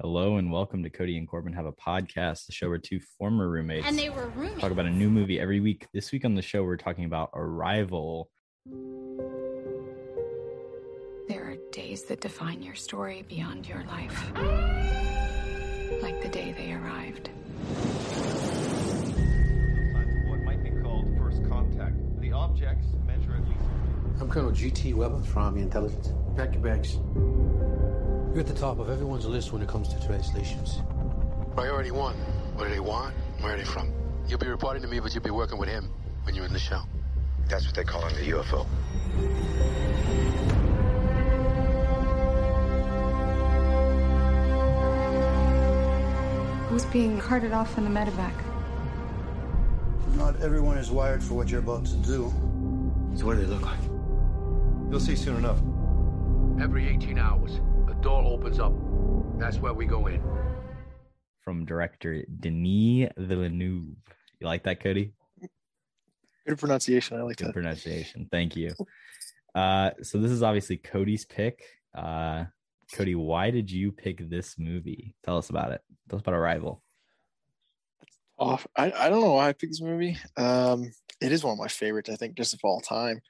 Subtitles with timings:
[0.00, 3.48] Hello and welcome to Cody and Corbin Have a Podcast, the show where two former
[3.50, 4.60] roommates And they were roommates.
[4.60, 5.88] talk about a new movie every week.
[5.92, 8.30] This week on the show, we're talking about Arrival.
[11.28, 14.32] There are days that define your story beyond your life.
[16.00, 17.30] Like the day they arrived.
[17.82, 21.96] Signs of what might be called first contact.
[22.20, 23.60] The objects measure at least.
[24.20, 24.94] I'm Colonel G.T.
[24.94, 26.12] Weber from Army Intelligence.
[26.36, 26.98] Pack your bags.
[28.30, 30.80] You're at the top of everyone's list when it comes to translations.
[31.54, 32.14] Priority one.
[32.54, 33.14] What do they want?
[33.40, 33.92] Where are they from?
[34.28, 35.90] You'll be reporting to me, but you'll be working with him
[36.24, 36.82] when you're in the show.
[37.48, 38.66] That's what they call in the UFO.
[46.68, 48.34] Who's being carted off in the medevac?
[50.16, 52.32] Not everyone is wired for what you're about to do.
[53.16, 53.80] So what do they look like?
[54.90, 55.58] You'll see soon enough.
[56.60, 57.60] Every 18 hours, a
[58.00, 58.72] door opens up.
[59.38, 60.22] That's where we go in.
[61.40, 63.96] from director Denis Villeneuve.
[64.40, 65.12] You like that, Cody?
[66.46, 67.18] Good pronunciation.
[67.18, 67.52] I like Good that.
[67.54, 68.28] pronunciation.
[68.30, 68.74] Thank you.
[69.54, 71.62] Uh, so this is obviously Cody's pick.
[71.94, 72.44] Uh,
[72.92, 75.14] Cody, why did you pick this movie?
[75.24, 75.80] Tell us about it.
[76.08, 76.82] Tell us about Arrival.
[78.38, 78.66] Off.
[78.76, 80.16] I, I don't know why I picked this movie.
[80.36, 83.20] Um, it is one of my favorites, I think, just of all time.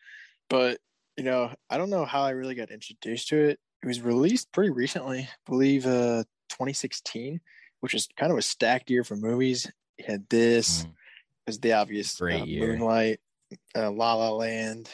[0.51, 0.79] But
[1.17, 3.59] you know, I don't know how I really got introduced to it.
[3.83, 7.41] It was released pretty recently, I believe, uh, 2016,
[7.81, 9.71] which is kind of a stacked year for movies.
[9.99, 10.95] You had this, Mm.
[11.47, 12.69] was the obvious Great uh, year.
[12.77, 13.21] Moonlight,
[13.77, 14.91] uh, La La Land.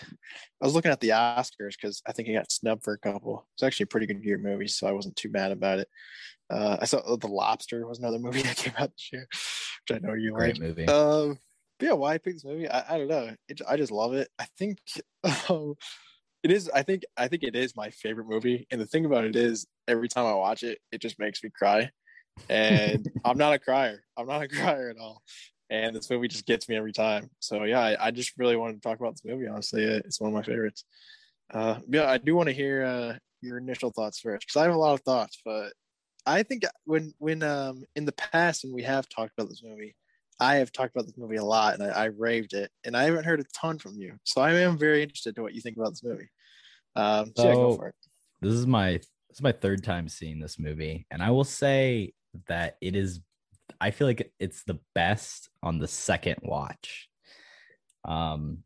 [0.61, 3.47] I was looking at the Oscars because I think it got snubbed for a couple.
[3.55, 5.89] It's actually a pretty good year of movies, so I wasn't too mad about it.
[6.51, 9.97] Uh, I saw uh, The Lobster was another movie that came out this year, which
[9.97, 10.63] I know you Great like.
[10.63, 10.87] movie.
[10.87, 11.39] Um,
[11.81, 13.35] yeah, why I picked this movie, I, I don't know.
[13.49, 14.29] It, I just love it.
[14.39, 14.79] I think
[15.49, 15.75] um,
[16.45, 16.71] it is.
[16.73, 18.67] I think I think it is my favorite movie.
[18.71, 21.51] And the thing about it is, every time I watch it, it just makes me
[21.51, 21.91] cry.
[22.51, 24.05] And I'm not a crier.
[24.17, 25.23] I'm not a crier at all.
[25.71, 27.31] And this movie just gets me every time.
[27.41, 29.49] So yeah, I, I just really wanted to talk about this movie.
[29.49, 30.85] Honestly, it's one of my favorites.
[31.53, 34.75] Uh, yeah, I do want to hear uh, your initial thoughts first because I have
[34.75, 35.41] a lot of thoughts.
[35.45, 35.73] But
[36.27, 39.97] I think when when um in the past when we have talked about this movie,
[40.39, 43.05] I have talked about this movie a lot and I, I raved it, and I
[43.05, 44.17] haven't heard a ton from you.
[44.25, 46.29] So I am very interested to what you think about this movie.
[46.97, 47.95] Um, so, yeah, go for it.
[48.41, 52.13] this is my this is my third time seeing this movie and i will say
[52.47, 53.21] that it is
[53.81, 57.09] i feel like it's the best on the second watch.
[58.07, 58.59] Um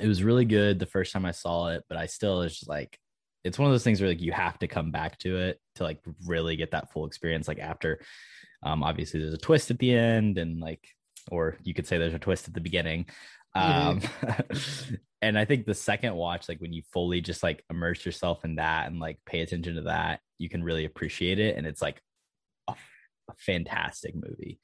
[0.00, 2.68] it was really good the first time i saw it but i still is just
[2.68, 2.98] like
[3.44, 5.84] it's one of those things where like you have to come back to it to
[5.84, 7.98] like really get that full experience like after
[8.62, 10.86] um obviously there's a twist at the end and like
[11.30, 13.06] or you could say there's a twist at the beginning.
[13.54, 14.00] Um
[15.22, 18.56] and i think the second watch like when you fully just like immerse yourself in
[18.56, 22.00] that and like pay attention to that you can really appreciate it and it's like
[22.68, 24.60] a, a fantastic movie.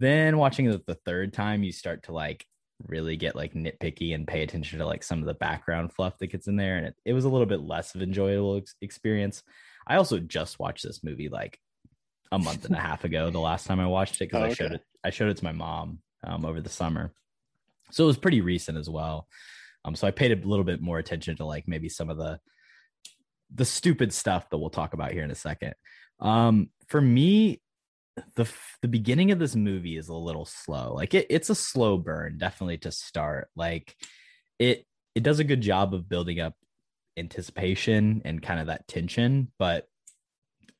[0.00, 2.44] Then watching it the third time you start to like
[2.88, 6.26] really get like nitpicky and pay attention to like some of the background fluff that
[6.26, 8.74] gets in there and it, it was a little bit less of an enjoyable ex-
[8.82, 9.42] experience.
[9.86, 11.58] I also just watched this movie like
[12.32, 14.52] a month and a half ago the last time i watched it because Oh, i
[14.52, 17.12] showed it i showed it to my mom um, over the summer.
[17.90, 19.28] So it was pretty recent as well
[19.84, 22.38] um so i paid a little bit more attention to like maybe some of the
[23.54, 25.74] the stupid stuff that we'll talk about here in a second.
[26.20, 27.60] Um for me
[28.36, 28.48] the
[28.82, 30.94] the beginning of this movie is a little slow.
[30.94, 33.48] Like it, it's a slow burn definitely to start.
[33.56, 33.94] Like
[34.58, 34.84] it
[35.14, 36.54] it does a good job of building up
[37.16, 39.86] anticipation and kind of that tension but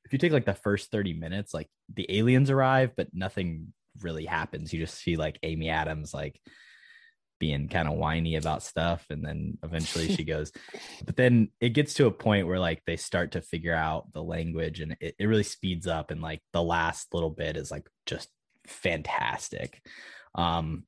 [0.05, 4.25] if you take like the first 30 minutes like the aliens arrive but nothing really
[4.25, 4.73] happens.
[4.73, 6.41] You just see like amy adams like
[7.45, 10.51] being kind of whiny about stuff and then eventually she goes
[11.05, 14.23] but then it gets to a point where like they start to figure out the
[14.23, 17.87] language and it, it really speeds up and like the last little bit is like
[18.07, 18.31] just
[18.67, 19.83] fantastic.
[20.35, 20.85] Um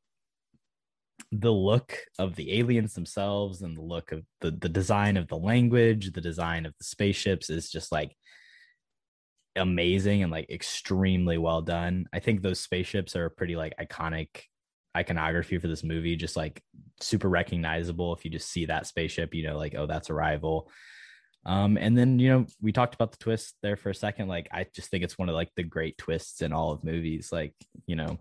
[1.30, 5.36] the look of the aliens themselves and the look of the the design of the
[5.36, 8.16] language the design of the spaceships is just like
[9.56, 12.06] amazing and like extremely well done.
[12.14, 14.28] I think those spaceships are pretty like iconic
[14.97, 16.63] iconography for this movie just like
[17.01, 20.71] super recognizable if you just see that spaceship you know like oh that's arrival
[21.45, 24.48] um and then you know we talked about the twist there for a second like
[24.53, 27.53] i just think it's one of like the great twists in all of movies like
[27.87, 28.19] you know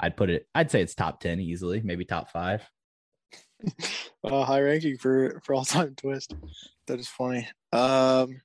[0.00, 2.68] i'd put it i'd say it's top 10 easily maybe top 5
[4.24, 6.34] uh, high ranking for for all time twist.
[6.86, 7.48] That is funny.
[7.72, 8.40] Um,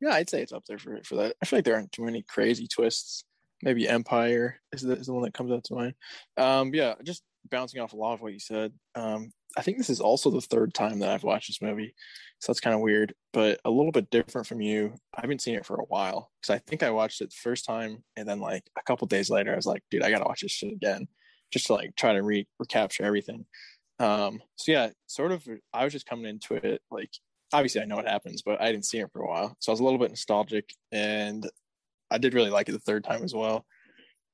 [0.00, 1.36] yeah, I'd say it's up there for for that.
[1.42, 3.24] I feel like there aren't too many crazy twists.
[3.62, 5.94] Maybe Empire is the, is the one that comes out to mind.
[6.36, 8.72] Um, yeah, just bouncing off a lot of what you said.
[8.94, 11.94] Um, I think this is also the third time that I've watched this movie,
[12.38, 14.94] so that's kind of weird, but a little bit different from you.
[15.14, 17.64] I haven't seen it for a while because I think I watched it the first
[17.64, 20.40] time, and then like a couple days later, I was like, dude, I gotta watch
[20.40, 21.06] this shit again,
[21.52, 23.44] just to like try to re- recapture everything.
[23.98, 25.46] Um, so yeah, sort of.
[25.72, 27.10] I was just coming into it like
[27.52, 29.74] obviously I know what happens, but I didn't see it for a while, so I
[29.74, 31.48] was a little bit nostalgic, and
[32.12, 33.64] I did really like it the third time as well.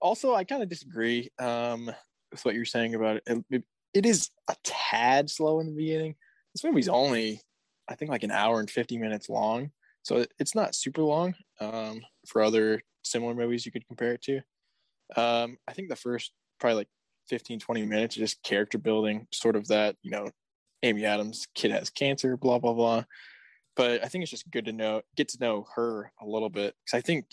[0.01, 1.87] Also, I kind of disagree um,
[2.31, 3.45] with what you're saying about it.
[3.51, 3.65] it.
[3.95, 6.15] It is a tad slow in the beginning.
[6.55, 7.41] This movie's only,
[7.89, 9.71] I think, like an hour and 50 minutes long.
[10.03, 14.37] So it's not super long um, for other similar movies you could compare it to.
[15.17, 16.89] Um, I think the first probably like
[17.29, 20.31] 15, 20 minutes is just character building, sort of that, you know,
[20.83, 23.05] Amy Adams kid has cancer, blah, blah, blah.
[23.77, 26.75] But I think it's just good to know, get to know her a little bit.
[26.89, 27.27] Cause I think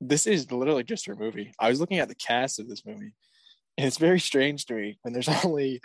[0.00, 1.52] this is literally just her movie.
[1.58, 3.14] I was looking at the cast of this movie
[3.78, 5.80] and it's very strange to me when there's only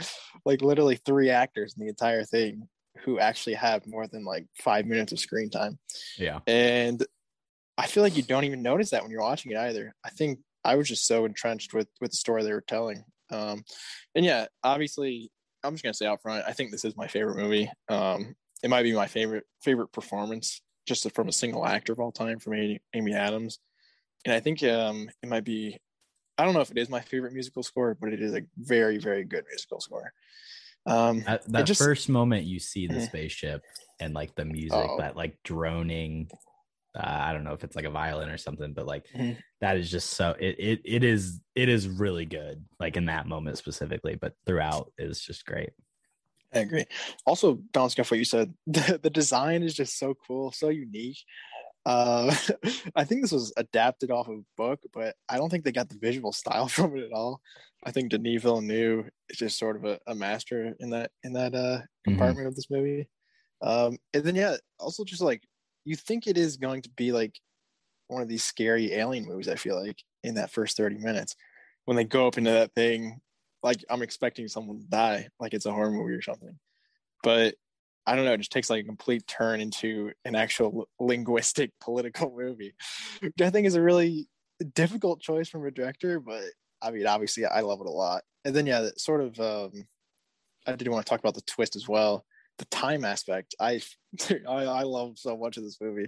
[0.45, 2.67] like literally three actors in the entire thing
[3.05, 5.77] who actually have more than like five minutes of screen time.
[6.17, 6.39] Yeah.
[6.47, 7.05] And
[7.77, 9.93] I feel like you don't even notice that when you're watching it either.
[10.03, 13.03] I think I was just so entrenched with with the story they were telling.
[13.31, 13.63] Um,
[14.15, 15.31] and yeah, obviously,
[15.63, 17.69] I'm just gonna say out front, I think this is my favorite movie.
[17.89, 22.11] Um, it might be my favorite favorite performance just from a single actor of all
[22.11, 23.59] time from Amy, Amy Adams.
[24.25, 25.77] And I think um, it might be
[26.37, 28.97] I don't know if it is my favorite musical score, but it is a very,
[28.97, 30.13] very good musical score.
[30.85, 33.07] Um, that, that just, first moment you see the Mhm.
[33.07, 33.61] spaceship
[33.99, 34.97] and like the music, Oh.
[34.97, 36.29] that like droning.
[36.95, 39.37] Uh, I don't know if it's like a violin or something, but like Mhm.
[39.61, 42.65] that is just so it, it it is it is really good.
[42.79, 45.71] Like in that moment specifically, but throughout is just great.
[46.53, 46.85] I agree.
[47.25, 51.17] Also, bouncing off what you said, the, the design is just so cool, so unique.
[51.85, 52.33] Uh,
[52.95, 55.89] I think this was adapted off of a book, but I don't think they got
[55.89, 57.41] the visual style from it at all.
[57.83, 61.53] I think Denis Villeneuve is just sort of a, a master in that in that
[61.53, 63.07] uh, compartment of this movie.
[63.61, 65.43] Um, and then yeah, also just like
[65.85, 67.37] you think it is going to be like
[68.07, 69.49] one of these scary alien movies.
[69.49, 71.35] I feel like in that first thirty minutes
[71.85, 73.19] when they go up into that thing,
[73.61, 76.57] like I'm expecting someone to die, like it's a horror movie or something.
[77.23, 77.55] But
[78.05, 82.33] I don't know, it just takes like a complete turn into an actual linguistic political
[82.35, 82.73] movie,
[83.21, 84.27] which I think is a really
[84.75, 86.19] difficult choice from a director.
[86.19, 86.43] But
[86.81, 88.23] I mean, obviously, I love it a lot.
[88.45, 89.85] And then, yeah, that sort of, um,
[90.67, 92.25] I did want to talk about the twist as well.
[92.57, 93.81] The time aspect, I,
[94.29, 96.07] I, I love so much of this movie.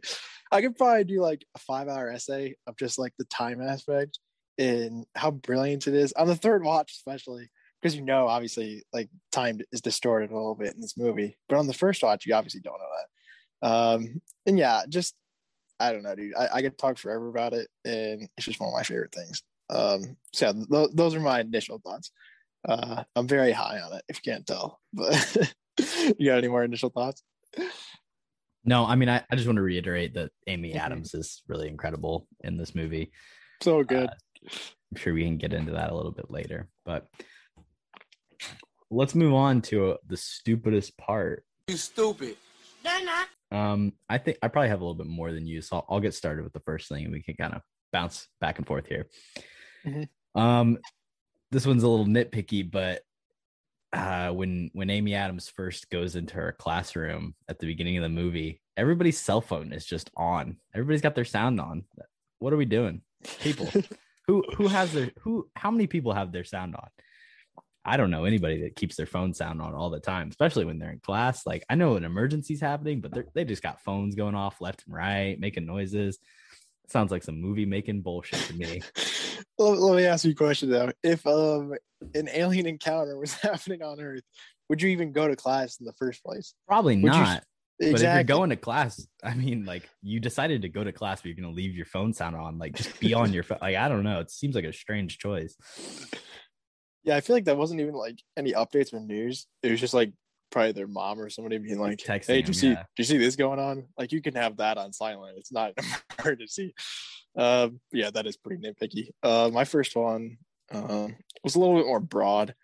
[0.51, 4.19] I could probably do like a five-hour essay of just like the time aspect
[4.57, 7.50] and how brilliant it is on the third watch, especially
[7.85, 11.59] because you know obviously like time is distorted a little bit in this movie but
[11.59, 12.89] on the first watch you obviously don't know
[13.61, 13.67] that.
[13.69, 15.13] Um and yeah just
[15.79, 16.33] i don't know dude.
[16.35, 19.43] I, I could talk forever about it and it's just one of my favorite things.
[19.69, 22.11] Um so yeah, th- those are my initial thoughts.
[22.67, 25.13] Uh i'm very high on it if you can't tell but
[26.17, 27.21] you got any more initial thoughts?
[28.63, 30.77] No, I mean I, I just want to reiterate that Amy Mhm.
[30.79, 33.11] Adams is really incredible in this movie.
[33.61, 34.09] so good.
[34.43, 37.07] I'm sure we can get into that a little bit later, but
[38.91, 41.43] let's move on to uh, the stupidest part.
[41.67, 42.37] You stupid.
[43.51, 45.99] Um, I think I probably have a little bit more than you, so I'll, I'll
[45.99, 47.61] get started with the first thing, and we can kind of
[47.91, 49.07] bounce back and forth here.
[49.85, 50.09] Mhm.
[50.35, 50.77] Um,
[51.51, 53.01] this one's a little nitpicky, but
[53.93, 58.09] uh, when when Amy Adams first goes into her classroom at the beginning of the
[58.09, 60.57] movie, everybody's cell phone is just on.
[60.73, 61.85] Everybody's got their sound on.
[62.39, 63.01] What are we doing,
[63.39, 63.69] people?
[64.27, 65.50] who who has their who?
[65.55, 66.89] How many people have their sound on?
[67.86, 70.80] I don't know anybody that keeps their phone sound on all the time, especially when
[70.80, 71.46] they're in class.
[71.46, 74.96] Like I know an emergency's happening, but they just got phones going off left and
[74.96, 76.18] right, making noises.
[76.88, 78.82] Sounds like some movie making bullshit to me.
[79.58, 81.74] let, let me ask you a question though if um
[82.13, 84.24] an alien encounter was happening on earth
[84.70, 87.44] would you even go to class in the first place Probably Would you- not.
[87.77, 91.22] But if you're going to class, I mean, like you decided to go to class,
[91.22, 92.58] but you're gonna leave your phone sound on.
[92.58, 93.58] Like just be on your phone.
[93.62, 94.22] Like I don't know.
[94.22, 95.58] It seems like a strange choice.
[97.05, 99.47] Yeah, I feel like that wasn't even like any updates or news.
[99.62, 100.12] It was just like
[100.51, 102.69] probably their mom or somebody being like, Texting "Hey, do you see?
[102.69, 102.83] yeah.
[102.95, 105.38] Do you see this going on?" Like you can have that on silent.
[105.38, 105.85] It's not an
[106.19, 106.74] emergency.
[107.38, 109.09] Um, yeah, that is pretty nitpicky.
[109.21, 110.38] Uh, my first one
[110.71, 112.55] um, was a little bit more broad.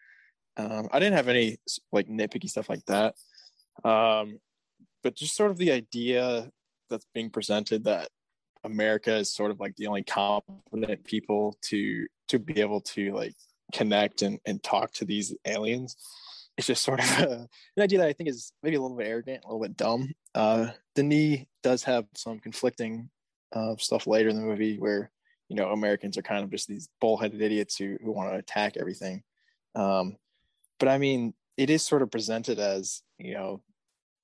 [0.57, 1.57] Um, I didn't have any
[1.91, 3.15] like nitpicky stuff like that.
[3.83, 4.39] Um,
[5.03, 6.49] but just sort of the idea
[6.89, 8.09] that's being presented that
[8.63, 13.33] America is sort of like the only competent people to to be able to like
[13.71, 15.95] connect and, and talk to these aliens.
[16.57, 17.47] It's just sort of a,
[17.77, 20.11] an idea that I think is maybe a little bit arrogant, a little bit dumb.
[20.35, 23.09] Uh, Denis does have some conflicting
[23.55, 25.11] uh, stuff later in the movie where
[25.49, 28.75] you know Americans are kind of just these bullheaded idiots who who want to attack
[28.77, 29.23] everything.
[29.75, 30.17] Um,
[30.79, 33.61] but I mean, it is sort of presented as you know,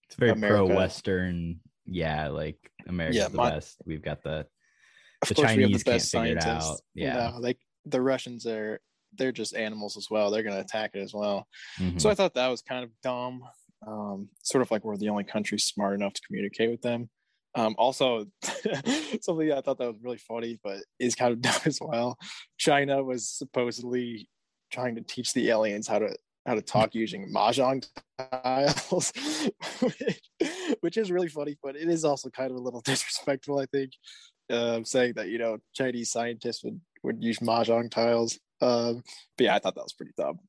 [0.05, 1.59] It's very pro Western.
[1.85, 3.77] Yeah, like America's Yeah, the my- best.
[3.85, 4.45] We've got the
[5.27, 6.81] The course we have Chinese the can't best figure it out.
[6.93, 7.29] you Yeah.
[7.31, 8.81] know, like the Russians are
[9.17, 10.31] they're just animals as well.
[10.31, 11.47] They're going to attack it as well.
[11.79, 11.99] Mhm.
[11.99, 13.43] So I thought that was kind of dumb.
[13.85, 17.09] Um, sort of like we're the only country smart enough to communicate with them.
[17.55, 18.25] Um, also,
[19.21, 22.17] something I thought that was really funny, but is kind of dumb as well.
[22.57, 24.29] China was supposedly
[24.71, 27.85] trying to teach the aliens how to how to talk using mahjong
[28.31, 29.11] tiles,
[29.81, 30.21] which,
[30.81, 33.59] which is really funny, but it is also kind of a little disrespectful.
[33.59, 33.91] I think
[34.49, 38.39] um, saying that you know Chinese scientists would would use mahjong tiles.
[38.61, 39.03] Um,
[39.37, 40.39] but yeah, I thought that was pretty dumb.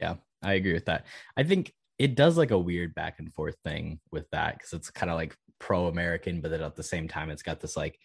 [0.00, 1.06] Yeah, I agree with that.
[1.36, 4.90] I think it does like a weird back and forth thing with that because it's
[4.90, 7.98] kind of like pro American, but then at the same time, it's got this like,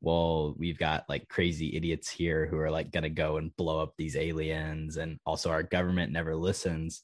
[0.00, 3.80] well, we've got like crazy idiots here who are like going to go and blow
[3.80, 4.96] up these aliens.
[4.96, 7.02] And also, our government never listens.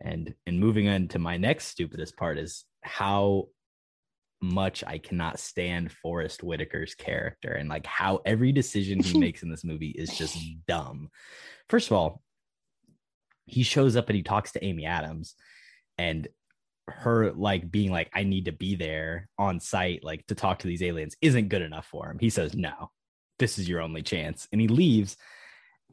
[0.00, 3.48] And and moving on to my next stupidest part is how
[4.42, 9.50] much I cannot stand Forest Whitaker's character and like how every decision he makes in
[9.50, 11.10] this movie is just dumb.
[11.68, 12.22] First of all,
[13.46, 15.34] he shows up and he talks to Amy Adams
[15.98, 16.28] and
[16.88, 20.66] her like being like I need to be there on site like to talk to
[20.66, 22.18] these aliens isn't good enough for him.
[22.18, 22.90] He says no.
[23.38, 25.16] This is your only chance and he leaves.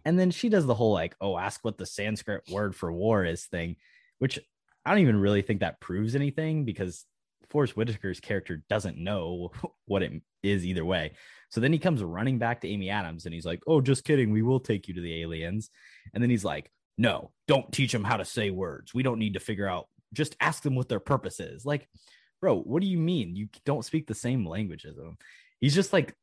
[0.05, 3.25] And then she does the whole like oh ask what the Sanskrit word for war
[3.25, 3.75] is thing
[4.19, 4.39] which
[4.85, 7.05] I don't even really think that proves anything because
[7.49, 9.51] Forest Whitaker's character doesn't know
[9.85, 11.13] what it is either way.
[11.49, 14.31] So then he comes running back to Amy Adams and he's like, "Oh, just kidding.
[14.31, 15.69] We will take you to the aliens."
[16.13, 18.93] And then he's like, "No, don't teach them how to say words.
[18.93, 19.87] We don't need to figure out.
[20.13, 21.87] Just ask them what their purpose is." Like,
[22.41, 23.35] bro, what do you mean?
[23.35, 25.17] You don't speak the same language as them.
[25.59, 26.13] He's just like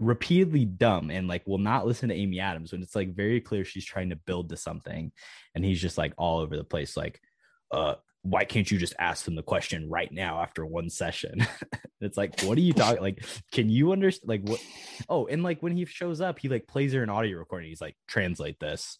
[0.00, 3.64] repeatedly dumb and like will not listen to Amy Adams when it's like very clear
[3.64, 5.12] she's trying to build to something
[5.54, 7.20] and he's just like all over the place like
[7.70, 11.46] uh why can't you just ask them the question right now after one session?
[12.00, 14.60] It's like what are you talking like can you understand like what
[15.08, 17.70] oh and like when he shows up he like plays her an audio recording.
[17.70, 18.98] He's like translate this.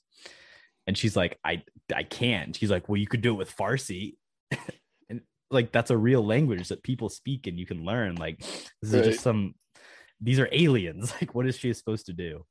[0.87, 1.63] And she's like i
[1.95, 2.57] i can't.
[2.57, 4.15] He's like well you could do it with farsi.
[5.11, 8.15] And like that's a real language that people speak and you can learn.
[8.15, 8.39] Like
[8.81, 9.55] this is just some
[10.19, 11.13] these are aliens.
[11.21, 12.47] Like what is she supposed to do?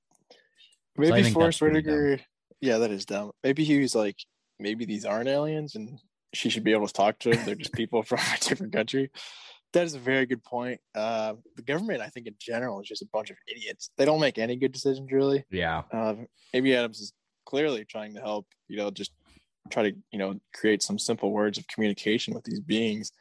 [0.97, 1.61] Maybe think Forest.
[1.63, 2.19] Whitaker.
[2.61, 3.31] Yeah, that is dumb.
[3.43, 4.17] Maybe he was like,
[4.59, 5.99] maybe these aren't aliens, and
[6.33, 7.45] she should be able to talk to them.
[7.45, 9.11] They're just people from a different country.
[9.73, 10.79] That is a very good point.
[10.93, 13.89] Uh, the government, I think, in general, is just a bunch of idiots.
[13.97, 15.45] They don't make any good decisions, really.
[15.49, 16.15] yeah Uh,
[16.53, 17.13] Amy Adams is
[17.45, 18.45] clearly trying to help.
[18.67, 19.11] You know, just
[19.69, 23.11] try to you know create some simple words of communication with these beings.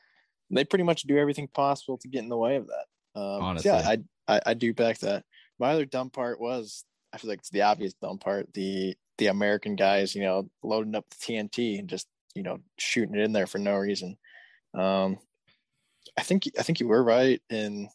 [0.50, 3.20] And they pretty much do everything possible to get in the way of that.
[3.20, 3.70] Um, so Honestly.
[3.70, 3.88] yeah,
[4.28, 5.24] I, I I do back that.
[5.58, 8.52] My other dumb part was I feel like it's the obvious dumb part.
[8.52, 13.14] The the American guys, you know, loading up the TNT and just you know shooting
[13.14, 14.16] it in there for no reason.
[14.74, 15.18] Um,
[16.18, 17.88] I think I think you were right in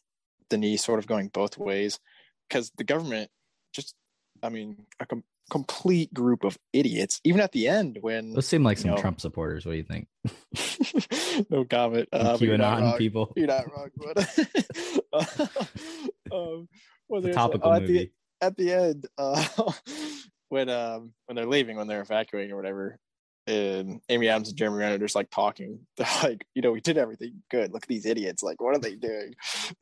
[0.49, 1.99] the knee sort of going both ways
[2.47, 3.29] because the government
[3.73, 3.95] just
[4.41, 7.19] I mean a com- complete group of idiots.
[7.23, 9.83] Even at the end when those seem like some know- trump supporters what do you
[9.83, 10.07] think
[11.49, 12.07] no comment.
[12.13, 12.97] Uh, you're not qanon wrong.
[12.97, 14.39] people You're not wrong, but
[16.31, 16.67] um,
[17.09, 19.43] well, It's a there's- topical oh, at the- movie at the end uh
[20.49, 22.99] when um when they're leaving when they're evacuating or whatever
[23.47, 26.81] and amy adams and jeremy renner are just like talking they're like you know we
[26.81, 29.33] did everything good look at these idiots like what are they doing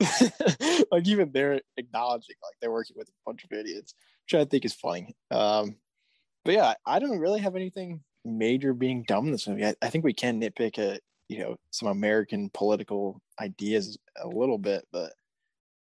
[0.90, 3.94] like even they're acknowledging like they're working with a bunch of idiots
[4.24, 5.76] which i think is funny um
[6.44, 9.88] but yeah i don't really have anything major being dumb in this movie i, I
[9.88, 15.12] think we can nitpick at you know some american political ideas a little bit but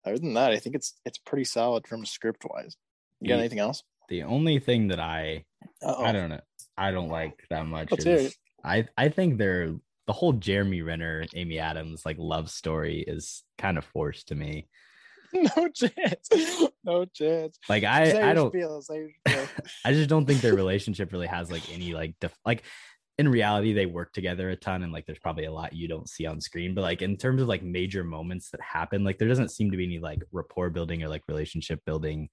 [0.04, 2.76] other than that, I think it's it's pretty solid from script wise.
[3.20, 3.40] You got Yeah.
[3.42, 3.84] anything else?
[4.08, 5.44] the only thing that i
[5.80, 6.02] Uh-oh.
[6.02, 6.40] I don't know.
[6.76, 7.92] I don't like that much.
[7.98, 9.74] Is- I I think they're
[10.06, 14.68] the whole Jeremy Renner, Amy Adams like love story is kind of forced to me.
[15.32, 16.28] no chance.
[16.84, 17.58] No chance.
[17.68, 18.82] Like I I don't feel.
[19.84, 22.62] I just don't think their relationship really has like any like def- like
[23.18, 26.08] in reality they work together a ton and like there's probably a lot you don't
[26.08, 29.28] see on screen but like in terms of like major moments that happen like there
[29.28, 32.28] doesn't seem to be any like rapport building or like relationship building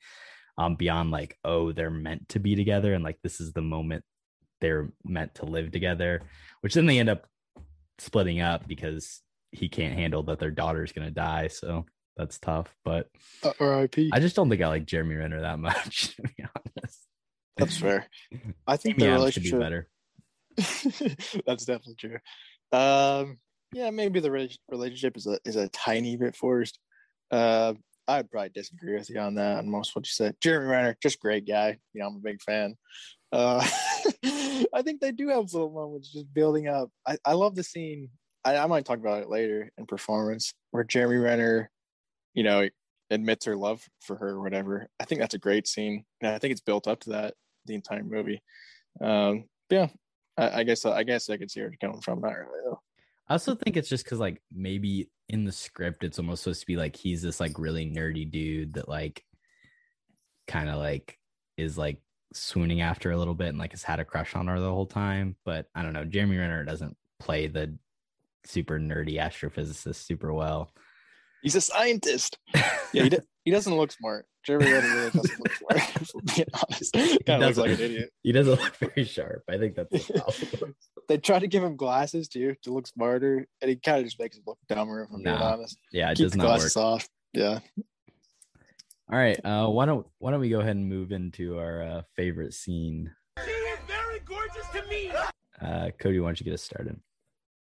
[0.57, 4.03] um beyond like oh they're meant to be together and like this is the moment
[4.61, 6.21] they're meant to live together
[6.61, 7.25] which then they end up
[7.97, 11.85] splitting up because he can't handle that their daughter's going to die so
[12.17, 13.09] that's tough but
[13.43, 14.09] Uh, R.I.P.
[14.13, 16.99] i just don't think i like jeremy renner that much to be honest
[17.57, 18.07] That's fair.
[18.65, 19.89] I think the Adams should be better
[20.57, 22.17] That's definitely true.
[22.71, 23.37] Um,
[23.73, 26.79] yeah, maybe the rela- relationship is a is a tiny bit forced.
[27.31, 27.73] Uh,
[28.07, 30.35] I'd probably disagree with you on that on most of what you said.
[30.41, 31.77] Jeremy Renner, just great guy.
[31.93, 32.75] You know, I'm a big fan.
[33.31, 33.65] Uh,
[34.73, 36.89] I think they do have little moments just building up.
[37.07, 38.09] I, I love the scene.
[38.43, 41.69] I, I might talk about it later in performance where Jeremy Renner,
[42.33, 42.67] you know,
[43.09, 44.87] admits her love for her or whatever.
[44.99, 47.33] I think that's a great scene, and I think it's built up to that
[47.65, 48.41] the entire movie.
[49.01, 49.87] Um, yeah,
[50.37, 52.21] I, I guess I guess I could see where it's coming from.
[52.21, 52.81] Not really though.
[53.27, 56.65] I also think it's just because like maybe in the script it's almost supposed to
[56.65, 59.23] be like he's this like really nerdy dude that like
[60.47, 61.19] kind of like
[61.55, 62.01] is like
[62.33, 64.85] swooning after a little bit and like has had a crush on her the whole
[64.85, 65.35] time.
[65.45, 67.77] But I don't know, Jeremy Renner doesn't play the
[68.45, 70.71] super nerdy astrophysicist super well.
[71.41, 72.37] He's a scientist.
[72.91, 74.25] Yeah, he, do, he doesn't look smart.
[74.43, 75.81] Jeremy Renner really doesn't look smart.
[76.01, 78.09] If being honest, He kind of looks like an idiot.
[78.23, 79.43] He doesn't look very sharp.
[79.47, 80.75] I think that's the problem.
[81.07, 84.19] They try to give him glasses too to look smarter, and he kind of just
[84.19, 85.03] makes him look dumber.
[85.03, 86.77] If I'm being honest, yeah, it keep does not work.
[86.77, 87.07] off.
[87.33, 87.59] Yeah,
[89.11, 92.01] All right, uh, why don't why don't we go ahead and move into our uh,
[92.15, 93.11] favorite scene?
[93.43, 96.99] She is very gorgeous to Uh, Cody, why don't you get us started?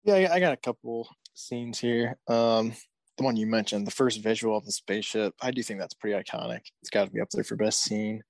[0.03, 0.13] yeah.
[0.15, 2.17] I- I got a couple scenes here.
[2.27, 2.73] Um,
[3.17, 6.21] the one you mentioned, the first visual of the spaceship, I do think that's pretty
[6.21, 6.61] iconic.
[6.81, 8.21] It's got to be up there for best scene.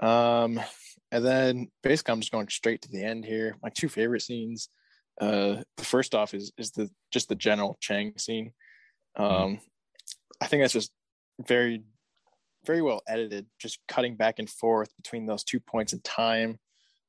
[0.00, 0.60] Um,
[1.10, 3.56] and then basically, I'm just going straight to the end here.
[3.62, 4.68] My two favorite scenes.
[5.20, 8.52] Uh, the first off is is the just the General Chang scene.
[9.16, 9.60] Um,
[10.40, 10.90] I think that's just
[11.46, 11.82] very,
[12.64, 13.46] very well edited.
[13.58, 16.58] Just cutting back and forth between those two points in time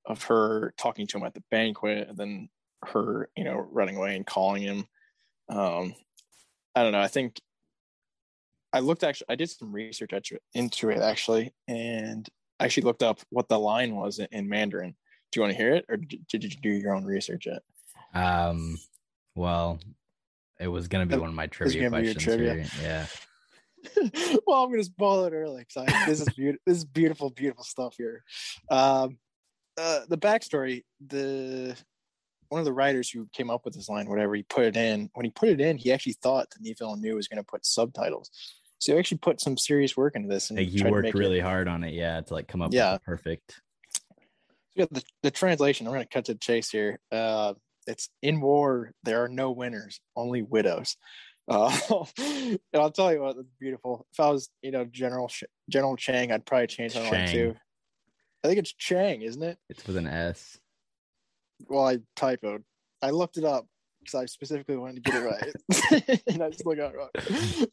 [0.05, 2.49] of her talking to him at the banquet, and then
[2.85, 4.85] her, you know, running away and calling him.
[5.49, 5.95] Um,
[6.75, 7.01] I don't know.
[7.01, 7.39] I think
[8.71, 9.27] I looked actually.
[9.29, 10.11] I did some research
[10.53, 12.27] into it actually, and
[12.59, 14.95] I actually looked up what the line was in, in Mandarin.
[15.31, 17.61] Do you want to hear it, or did, you do your own research yet?
[18.13, 18.77] Um,
[19.35, 19.79] well,
[20.59, 22.35] it was gonna be one of my trivia gonna be your questions.
[22.35, 22.63] trivia.
[22.63, 22.81] here.
[22.81, 23.05] Yeah.
[24.47, 26.61] well, I'm gonna spoil it early because this is beautiful.
[26.65, 28.23] this is beautiful, beautiful stuff here.
[28.69, 29.17] Um,
[29.77, 31.75] uh, the backstory: the
[32.49, 35.09] one of the writers who came up with this line, whatever he put it in.
[35.15, 38.29] When he put it in, he actually thought Denis Villeneuve was going to put subtitles.
[38.77, 41.03] So he actually put some serious work into this, and Like he tried to worked
[41.05, 42.93] make it- really hard on it, yeah, to like come up Yeah.
[42.93, 43.61] with the perfect.
[44.75, 45.87] yeah, the, the translation.
[45.87, 46.99] I'm going to cut to the chase here.
[47.11, 47.53] Uh,
[47.87, 48.91] it's in war.
[49.03, 50.95] There are no winners, only widows.
[51.47, 51.75] Uh,
[52.17, 54.05] and I'll tell you what, beautiful.
[54.13, 57.27] If I was, you know, General Sh- General Chang, I'd probably change my line Chang.
[57.31, 57.55] too.
[58.43, 59.57] I think it's Shang, isn't it?
[59.69, 60.57] It's with an S.
[61.67, 62.63] Well, I typoed.
[63.01, 63.67] I looked it up
[64.01, 67.09] because I specifically wanted to get it right, and I just looked it wrong.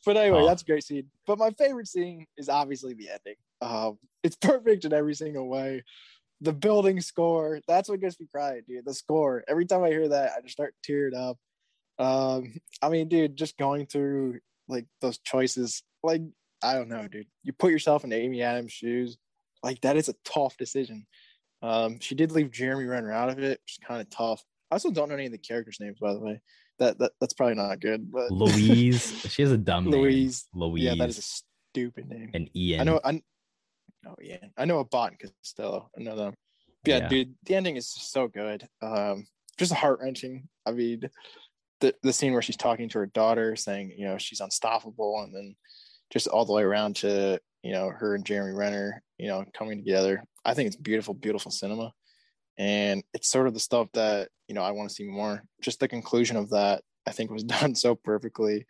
[0.06, 0.46] But anyway, Oh.
[0.46, 1.06] that's a great scene.
[1.26, 3.34] But my favorite scene is obviously the ending.
[3.60, 5.82] Um, it's perfect in every single way.
[6.40, 8.84] The building score, that's what gets me crying, dude.
[8.86, 9.44] The score.
[9.48, 11.36] Every time I hear that, I just start tearing up.
[12.00, 16.22] Um, I mean, dude, just going through like those choices, like
[16.62, 17.26] I don't know, dude.
[17.42, 19.18] You put yourself in Amy Adams' shoes,
[19.62, 21.06] like that is a tough decision.
[21.62, 24.42] Um, she did leave Jeremy Renner out of it, which is kind of tough.
[24.70, 26.40] I also don't know any of the characters' names, by the way.
[26.78, 29.20] That, that that's probably not good, but Louise.
[29.28, 30.00] she has a dumb name.
[30.00, 30.46] Louise.
[30.54, 30.84] Louise.
[30.84, 32.30] Yeah, that is a stupid name.
[32.32, 32.80] and Ian.
[32.80, 33.00] I know.
[33.04, 33.22] I
[34.08, 35.90] oh yeah, I know Abbott and Costello.
[35.98, 36.34] I know them.
[36.86, 37.08] Yeah, Yeah.
[37.08, 38.66] dude, the ending is so good.
[38.80, 39.26] Um,
[39.58, 40.48] just heart wrenching.
[40.64, 41.02] I mean,
[41.80, 45.34] the the scene where she's talking to her daughter, saying you know she's unstoppable, and
[45.34, 45.56] then
[46.10, 49.78] just all the way around to you know her and Jeremy Renner, you know, coming
[49.78, 50.24] together.
[50.44, 51.92] I think it's beautiful, beautiful cinema,
[52.58, 55.42] and it's sort of the stuff that you know I want to see more.
[55.62, 58.66] Just the conclusion of that, I think, was done so perfectly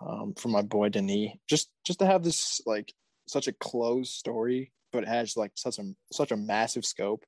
[0.00, 1.32] um, from my boy Denis.
[1.48, 2.92] Just just to have this like
[3.28, 7.24] such a closed story, but it has like such a such a massive scope,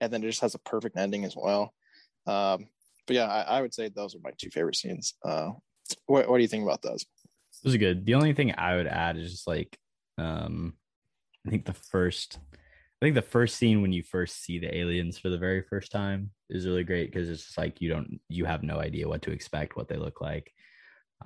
[0.00, 1.72] and then it just has a perfect ending as well.
[2.26, 2.68] Um,
[3.06, 5.14] but yeah, I, I would say those are my two favorite scenes.
[5.24, 5.50] Uh,
[6.06, 7.04] what what do you think about those?
[7.62, 8.04] Those are good.
[8.04, 9.78] The only thing I would add is just like,
[10.18, 10.74] um,
[11.46, 15.18] I think the first, I think the first scene when you first see the aliens
[15.18, 18.44] for the very first time is really great because it's just like you don't, you
[18.44, 20.52] have no idea what to expect, what they look like,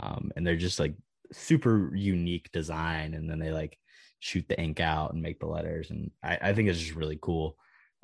[0.01, 0.95] um, and they're just like
[1.33, 3.77] super unique design, and then they like
[4.21, 7.19] shoot the ink out and make the letters, and I, I think it's just really
[7.21, 7.57] cool.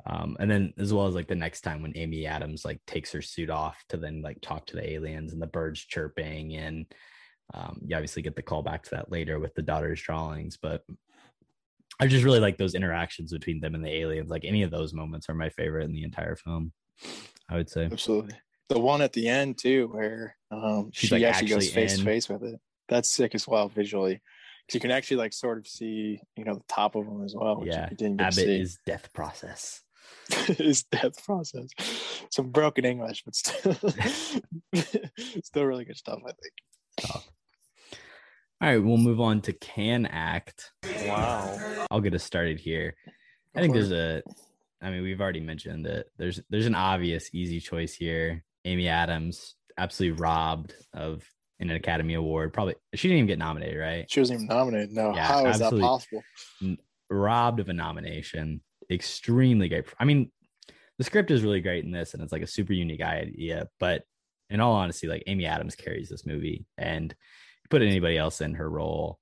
[0.07, 3.11] Um, and then as well as like the next time when Amy Adams like takes
[3.11, 6.85] her suit off to then like talk to the aliens and the birds chirping and
[7.53, 10.83] um, you obviously get the call back to that later with the daughter's drawings, but
[11.99, 14.29] I just really like those interactions between them and the aliens.
[14.29, 16.71] Like any of those moments are my favorite in the entire film.
[17.49, 17.85] I would say.
[17.85, 18.35] Absolutely.
[18.69, 22.03] The one at the end too, where um, she like, actually goes actually face to
[22.03, 22.59] face with it.
[22.89, 24.21] That's sick as well visually,
[24.65, 27.35] because you can actually like sort of see you know the top of them as
[27.35, 27.59] well.
[27.59, 28.59] Which Yeah, you didn't get to Abbott see.
[28.59, 29.81] is death process.
[30.29, 31.69] his death process.
[32.31, 33.75] Some broken English, but still,
[35.43, 36.19] still really good stuff.
[36.25, 37.23] I think.
[38.61, 40.71] All right, we'll move on to can act.
[41.05, 41.85] Wow.
[41.91, 42.95] I'll get us started here.
[43.55, 44.23] I think there's a
[44.81, 46.09] I mean, we've already mentioned it.
[46.17, 48.43] There's there's an obvious easy choice here.
[48.65, 51.23] Amy Adams, absolutely robbed of
[51.59, 52.53] an Academy Award.
[52.53, 54.09] Probably she didn't even get nominated, right?
[54.09, 54.91] She wasn't even nominated.
[54.93, 55.81] No, Yeah, how is that absolutely.
[55.81, 56.23] possible?
[57.09, 58.61] robbed of a nomination.
[58.89, 59.85] Extremely great.
[59.99, 60.31] I mean,
[60.97, 63.67] the script is really great in this, and it's like a super unique idea.
[63.79, 64.03] But
[64.49, 67.13] in all honesty, like Amy Adams carries this movie, and
[67.69, 69.19] put anybody else in her role.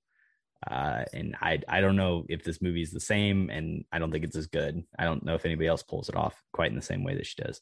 [0.70, 4.12] Uh, and I I don't know if this movie is the same, and I don't
[4.12, 4.84] think it's as good.
[4.98, 7.26] I don't know if anybody else pulls it off quite in the same way that
[7.26, 7.62] she does.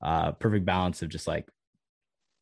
[0.00, 1.48] Uh, perfect balance of just like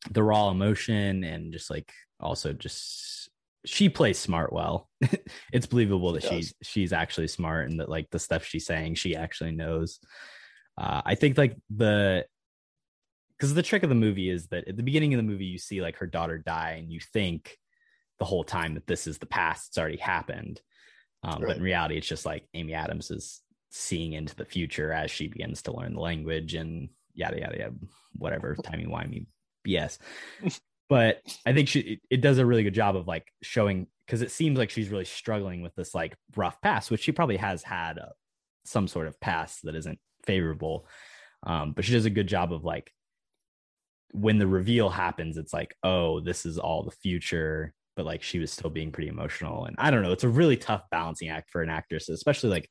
[0.09, 3.29] the raw emotion and just like also just
[3.65, 4.89] she plays smart well.
[5.53, 8.95] it's believable that She she's she's actually smart and that like the stuff she's saying
[8.95, 9.99] she actually knows.
[10.77, 12.25] Uh, I think like the
[13.41, 15.57] because the trick of the movie is that at the beginning of the movie you
[15.57, 17.57] see like her daughter die and you think
[18.19, 20.61] the whole time that this is the past it's already happened
[21.23, 25.09] um, but in reality it's just like amy adams is seeing into the future as
[25.09, 27.73] she begins to learn the language and yada yada yada
[28.13, 29.25] whatever timey wimey
[29.67, 29.97] bs
[30.91, 34.29] but i think she it, does a really good job of like showing because it
[34.29, 37.97] seems like she's really struggling with this like rough past which she probably has had
[37.97, 38.09] uh
[38.65, 40.87] some sort of past that isn't favorable.
[41.43, 42.91] Um, but she does a good job of like
[44.11, 48.39] when the reveal happens it's like oh this is all the future but like she
[48.39, 49.65] was still being pretty emotional.
[49.65, 52.69] And i don't know it's a really tough balancing act for an actress especially like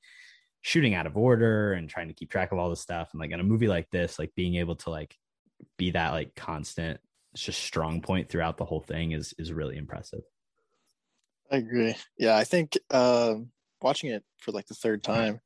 [0.62, 3.08] shooting out of order and trying to keep track of all this stuff.
[3.12, 5.16] And like in a movie like this like being able to like
[5.78, 7.00] be that like constant
[7.34, 10.20] just strong point throughout the whole thing is is really impressive
[11.50, 11.96] I agree.
[12.16, 13.50] Yeah, I think um,
[13.82, 15.40] watching it for like the third time,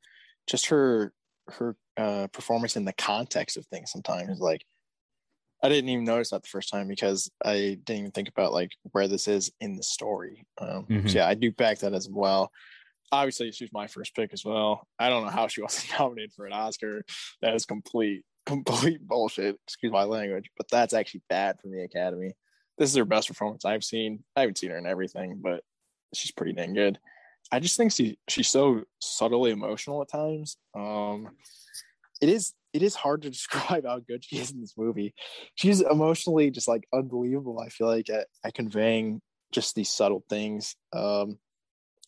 [0.46, 1.12] just her
[1.48, 4.64] her uh, performance in the context of things sometimes is like
[5.62, 8.72] I didn't even notice that the first time because I didn't even think about like
[8.92, 10.46] where this is in the story.
[10.58, 11.08] Um, Mhm.
[11.10, 12.50] So yeah, I do back that as well.
[13.12, 14.86] Obviously, she was my first pick as well.
[14.98, 17.04] I don't know how she wasn't nominated for an Oscar.
[17.40, 19.58] That is complete complete bullshit.
[19.66, 22.32] Excuse my language, but that's actually bad from the Academy.
[22.78, 24.24] This is her best performance I've seen.
[24.36, 25.62] I haven't seen her in everything, but
[26.12, 26.98] she's pretty dang good.
[27.52, 30.56] I just think she she's so subtly emotional at times.
[30.74, 31.28] Um,
[32.20, 35.14] it is it is hard to describe how good she is in this movie.
[35.54, 37.60] She's emotionally just like unbelievable.
[37.60, 39.20] I feel like at, at conveying
[39.52, 40.74] just these subtle things.
[40.92, 41.38] Um,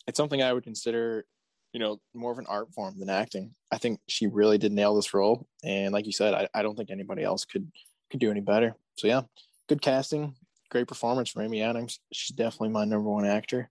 [0.07, 1.25] it's something I would consider,
[1.73, 3.55] you know, more of an art form than acting.
[3.71, 6.77] I think she really did nail this role, and like you said, I, I don't
[6.77, 7.71] think anybody else could
[8.11, 8.75] could do any better.
[8.97, 9.23] So yeah,
[9.69, 10.35] good casting,
[10.71, 12.01] great performance from Amy Adams.
[12.13, 13.71] She's definitely my number one actor.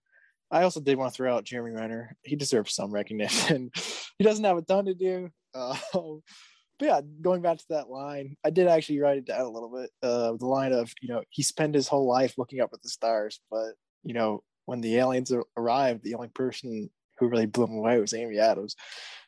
[0.51, 2.15] I also did want to throw out Jeremy Renner.
[2.23, 3.71] He deserves some recognition.
[4.17, 5.29] he doesn't have a ton to do.
[5.53, 9.49] Uh, but yeah, going back to that line, I did actually write it down a
[9.49, 9.89] little bit.
[10.03, 12.89] Uh, the line of, you know, he spent his whole life looking up at the
[12.89, 17.77] stars, but, you know, when the aliens arrived, the only person who really blew him
[17.77, 18.75] away was Amy Adams.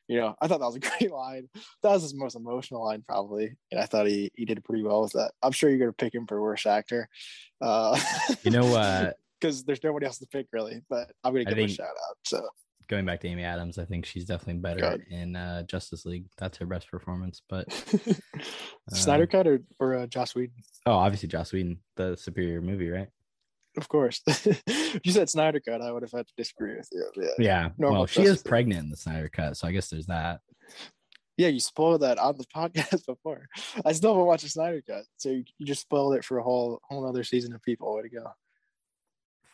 [0.08, 1.50] You know, I thought that was a great line.
[1.84, 3.56] That was his most emotional line, probably.
[3.71, 5.32] And I thought he, he did pretty well with that.
[5.43, 7.10] I'm sure you're going to pick him for worst actor.
[7.60, 8.00] Uh,
[8.43, 10.82] you know uh because there's nobody else to pick really.
[10.89, 12.17] But I'm gonna give him a shout out.
[12.26, 12.41] So
[12.88, 15.06] going back to amy adams i think she's definitely better Good.
[15.10, 17.71] in uh justice league that's her best performance but
[18.89, 22.89] Snyder Uh, Cut or or uh, Joss Whedon, oh obviously joss whedon the superior movie
[22.89, 23.10] right
[23.78, 24.22] of course.
[24.28, 27.06] if you said Snyder Cut, I would have had to disagree with you.
[27.16, 27.70] Yeah, Yeah.
[27.78, 30.42] Normal well, she is pregnant in the Snyder cut, so I guess there's that.
[31.38, 33.48] yeah, you spoiled that on the podcast before.
[33.86, 36.44] I still haven't watched the Snyder Cut, so you, you just spoiled it for a
[36.44, 37.96] whole whole other season of people.
[37.96, 38.26] Way to go!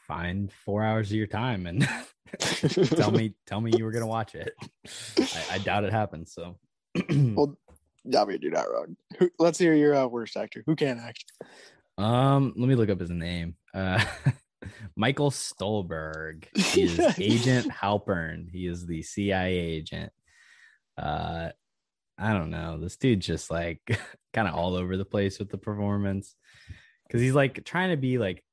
[0.08, 1.88] Find four hours of your time and
[2.40, 4.54] tell me tell me you were gonna watch it.
[5.18, 6.34] I, I doubt it happens.
[6.34, 6.58] So
[7.10, 7.58] Well,
[8.04, 8.98] yeah, we do that wrong.
[9.18, 10.62] Who, let's hear your uh, worst actor.
[10.66, 11.24] Who can act?
[11.98, 13.56] um let me look up his name.
[13.74, 14.04] Uh
[14.96, 16.46] Michael Stuhlbarg.
[16.78, 18.50] Is Agent Halpern.
[18.52, 20.12] He is the CIA agent.
[20.98, 21.50] Uh
[22.18, 22.78] I don't know.
[22.80, 23.82] This dude's just like
[24.34, 26.36] kind of all over the place with the performance.
[27.12, 28.44] Cause he's like trying to be like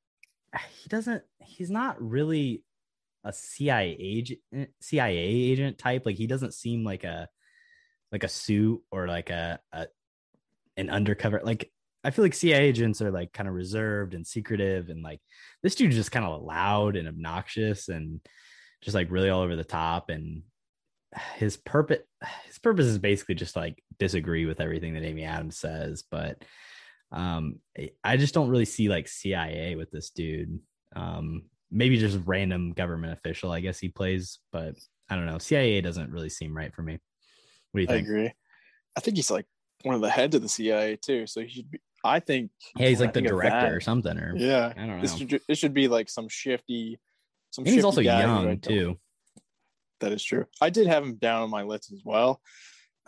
[0.83, 2.63] he doesn't he's not really
[3.25, 4.41] a CIA agent
[4.81, 6.05] CIA agent type.
[6.07, 7.29] Like he doesn't seem like a
[8.13, 9.87] like a suit or like a, a
[10.77, 11.71] an undercover like
[12.03, 15.21] I feel like CIA agents are like kind of reserved and secretive and like
[15.63, 18.21] this dude's just kind of loud and obnoxious and
[18.83, 20.43] just like really all over the top and
[21.37, 21.99] his purpose
[22.47, 26.43] his purpose is basically just like disagree with everything that Amy Adams says but
[27.13, 27.57] um
[28.05, 30.61] I just don't really see like CIA with this dude
[30.95, 34.77] um maybe just random government official I guess he plays but
[35.09, 37.01] I don't know CIA doesn't really seem right for me
[37.73, 38.07] what do you think?
[38.07, 38.33] I agree.
[38.97, 39.47] I think he's like
[39.83, 41.27] one of the heads of the CIA too.
[41.27, 41.81] So he should be.
[42.05, 42.51] I think.
[42.77, 45.59] yeah he's like the director or something or Yeah, I don't know this should it
[45.59, 46.99] should be like some shifty.
[47.51, 47.65] Some.
[47.65, 48.99] and he's also guy young too
[50.01, 50.47] That is true.
[50.61, 52.41] I did have him down on my list as well.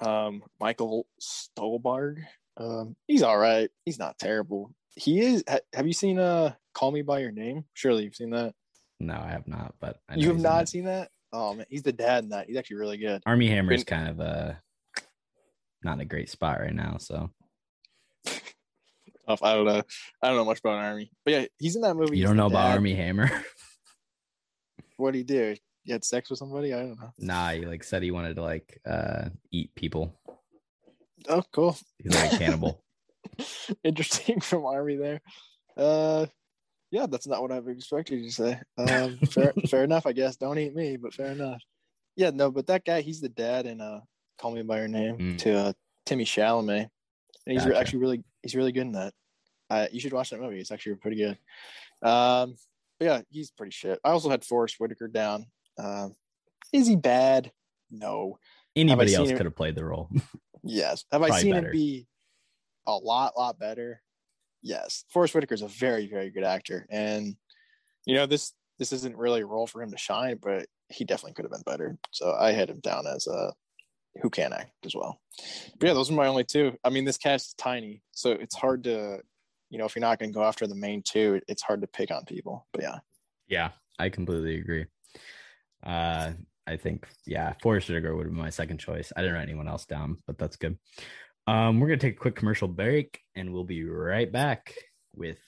[0.00, 2.24] Um, Michael Stuhlbarg.
[2.56, 3.70] Um, he's all right.
[3.84, 4.74] He's not terrible.
[4.94, 5.44] He is.
[5.48, 7.64] Ha, have you seen uh Call Me by Your Name?
[7.72, 8.54] Surely you've seen that.
[9.00, 11.10] No, I have not, but You have not seen that?
[11.32, 12.46] Oh man, he's the dad in that.
[12.46, 13.22] He's actually really good.
[13.24, 14.52] Armie Hammer is kind of uh
[15.82, 16.98] not in a great spot right now.
[16.98, 17.30] So
[19.28, 19.42] Tough.
[19.42, 19.82] I don't know.
[20.22, 22.18] I don't know much about Armie, but yeah, he's in that movie.
[22.18, 22.72] you don't know about dad.
[22.74, 23.30] Armie Hammer?
[24.96, 25.56] What did he do?
[25.84, 26.72] He had sex with somebody?
[26.72, 27.10] I don't know.
[27.18, 30.18] nah, he like said he wanted to like uh eat people.
[31.28, 31.76] Oh, cool.
[31.98, 32.84] He's like a cannibal.
[33.84, 35.20] Interesting from Armie there.
[35.76, 36.26] Uh,
[36.90, 38.60] yeah, that's not what I've expected you to say.
[38.76, 40.36] Um, fair, fair enough, I guess.
[40.36, 41.62] Don't eat me, but fair enough.
[42.16, 44.00] Yeah, no, but that guy, he's the dad in uh,
[44.38, 45.38] Call Me by Your Name Mm.
[45.38, 45.72] to uh,
[46.04, 46.88] Timmy Chalamet,
[47.46, 47.78] and he's Gotcha.
[47.78, 49.14] actually really, he's really good in that.
[49.70, 50.60] Uh, you should watch that movie.
[50.60, 51.38] It's actually pretty good.
[52.06, 52.56] Um,
[52.98, 53.98] but yeah, he's pretty shit.
[54.04, 55.46] I also had Forest Whitaker down.
[55.78, 56.14] Um,
[56.72, 57.50] is he bad?
[57.90, 58.38] No.
[58.76, 60.10] Anybody else him- could have played the role.
[60.64, 61.04] Yes.
[61.10, 61.66] Have I seen better.
[61.66, 62.06] him be
[62.86, 64.00] a lot, lot better?
[64.62, 65.04] Yes.
[65.08, 67.34] Forest Whitaker is a very, very good actor, and
[68.06, 71.32] you know this this isn't really a role for him to shine, but he definitely
[71.34, 71.98] could have been better.
[72.12, 73.52] So I had him down as a
[74.20, 75.20] who can act as well.
[75.78, 76.76] But yeah, those are my only two.
[76.84, 79.20] I mean, this cast is tiny, so it's hard to,
[79.70, 81.86] you know, if you're not going to go after the main two, it's hard to
[81.86, 82.66] pick on people.
[82.72, 82.98] But yeah,
[83.48, 84.86] yeah, I completely agree.
[85.84, 86.32] Uh
[86.66, 89.12] I think yeah, Forest Whitaker would have been my second choice.
[89.16, 90.78] I didn't write anyone else down, but that's good.
[91.46, 94.74] Um, we're gonna take a quick commercial break and we'll be right back
[95.14, 95.38] with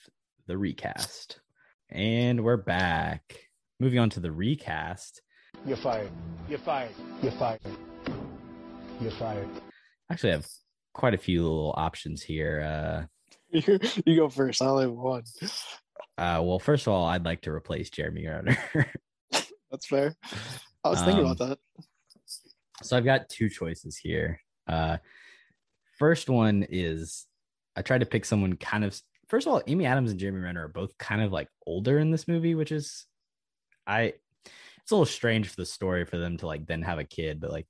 [0.47, 1.39] the recast.
[1.89, 3.21] And we're back.
[3.79, 5.21] Moving on to the recast.
[5.65, 6.11] You're fired.
[6.49, 6.91] You're fired.
[7.21, 7.61] You're fired.
[9.01, 9.47] You're fired.
[10.11, 10.47] Actually, I have
[10.93, 12.61] quite a few little options here.
[12.61, 13.05] Uh
[13.51, 14.61] you, you go first.
[14.61, 15.23] I only have one.
[16.17, 18.57] Uh, well, first of all, I'd like to replace Jeremy Renner.
[19.71, 20.15] That's fair.
[20.83, 21.59] I was thinking Um, about that.
[22.83, 24.39] so I've got two choices here.
[24.67, 24.97] Uh,
[25.99, 27.25] first one is
[27.75, 28.99] I tried to pick someone kind of.
[29.27, 32.11] First of all, Amy Adams and Jeremy Renner are both kind of like older in
[32.11, 33.05] this movie, which is
[33.87, 34.13] I.
[34.81, 37.39] It's a little strange for the story for them to like then have a kid,
[37.41, 37.67] but like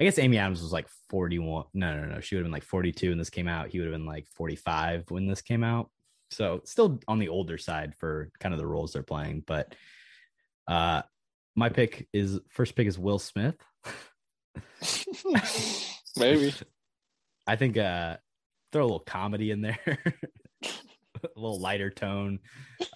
[0.00, 1.66] I guess Amy Adams was like 41.
[1.74, 2.20] No, no, no.
[2.20, 3.68] She would have been like 42 when this came out.
[3.68, 5.90] He would have been like 45 when this came out.
[6.30, 9.44] So still on the older side for kind of the roles they're playing.
[9.46, 9.74] But
[10.66, 11.02] uh
[11.54, 13.56] my pick is first pick is Will Smith.
[16.16, 16.54] Maybe.
[17.46, 18.16] I think uh
[18.72, 19.78] throw a little comedy in there.
[20.64, 22.38] a little lighter tone.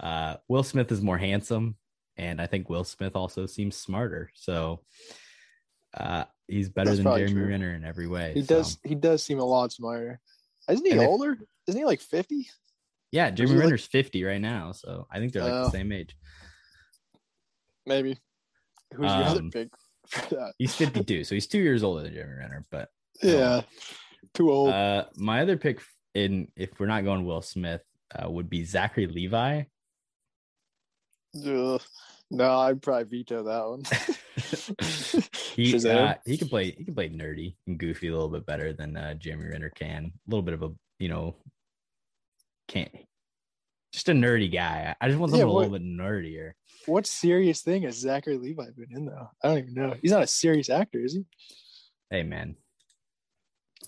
[0.01, 1.77] Uh Will Smith is more handsome
[2.17, 4.31] and I think Will Smith also seems smarter.
[4.35, 4.81] So
[5.93, 7.47] uh he's better That's than Jeremy true.
[7.49, 8.33] Renner in every way.
[8.35, 8.79] He so- does.
[8.85, 10.21] He does seem a lot smarter.
[10.69, 11.37] Isn't he And if- older?
[11.67, 12.49] Isn't he like fifty?
[13.13, 15.65] Yeah, Jeremy like- Renner's 50 right now, so I think they're like Oh.
[15.67, 16.17] the same age.
[17.87, 18.19] Maybe.
[18.93, 19.69] Who's your other Um, pick
[20.09, 20.55] for that?
[20.59, 22.91] He's 52, so he's 2 years older than Jeremy Renner, but
[23.23, 23.63] Yeah,
[24.33, 24.71] too old.
[24.71, 25.81] uh my other pick
[26.15, 27.83] in if we're not going Will Smith
[28.15, 29.63] uh, would be Zachary Levi.
[31.47, 31.83] Ugh.
[32.35, 33.83] No, I'd probably veto that one.
[35.55, 38.73] He uh, he can play he can play nerdy and goofy a little bit better
[38.73, 40.07] than uh, Jeremy Renner can.
[40.07, 41.37] A little bit of a you know
[42.67, 42.91] can't
[43.93, 44.97] just a nerdy guy.
[45.01, 46.53] I just want Yeah, something a little bit nerdier.
[46.87, 49.29] what serious thing has Zachary Levi been in though?
[49.45, 49.95] I don't even know.
[50.03, 51.25] He's not a serious actor, is he?
[52.11, 52.57] Hey man,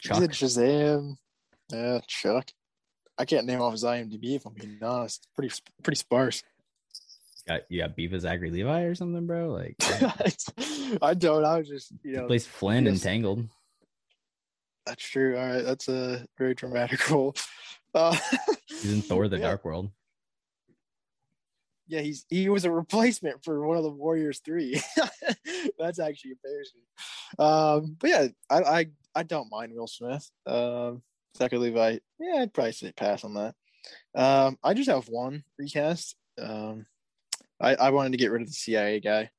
[0.01, 0.31] He's in Chuck.
[0.31, 1.17] Shazam.
[1.73, 2.51] Yeah, Chuck.
[3.19, 5.27] I can't name off his IMDb if I'm being honest.
[5.35, 6.45] Pretty pretty sparse.
[7.49, 9.51] Got, you got beef with Zachary Levi or something, bro?
[9.51, 9.77] Like
[11.03, 11.45] I don't.
[11.45, 13.03] I was just you know plays Flynn in yes.
[13.03, 13.49] Tangled.
[14.85, 15.37] that's true.
[15.37, 17.37] All right, that's a very dramatic role.
[17.95, 18.17] Uh,
[18.67, 19.43] He's in Thor: The yeah.
[19.47, 19.91] Dark World.
[21.89, 24.81] Yeah, he's he was a replacement for one of the Warriors three.
[25.79, 26.81] That's actually embarrassing.
[27.39, 30.29] Um, but yeah, I, I I don't mind Will Smith.
[30.47, 31.03] Um,
[31.37, 33.55] Zachary Levi, yeah, I'd probably say pass on that.
[34.17, 36.17] Um, I just have one recast.
[36.41, 36.87] Um,
[37.61, 39.31] I I wanted to get rid of the CIA guy.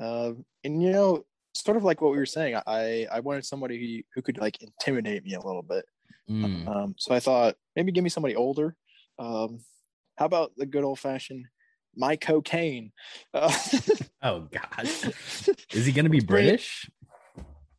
[0.00, 3.78] Um, and you know, sort of like what we were saying, I I wanted somebody
[3.78, 5.84] who who could like intimidate me a little bit.
[6.30, 6.66] Mm.
[6.68, 8.76] Um, so I thought maybe give me somebody older.
[9.18, 9.60] Um,
[10.16, 11.46] how about the good old fashioned
[11.96, 12.92] Michael Caine?
[13.34, 13.52] Uh,
[14.22, 16.88] Oh God, is he be Let's bring it- British?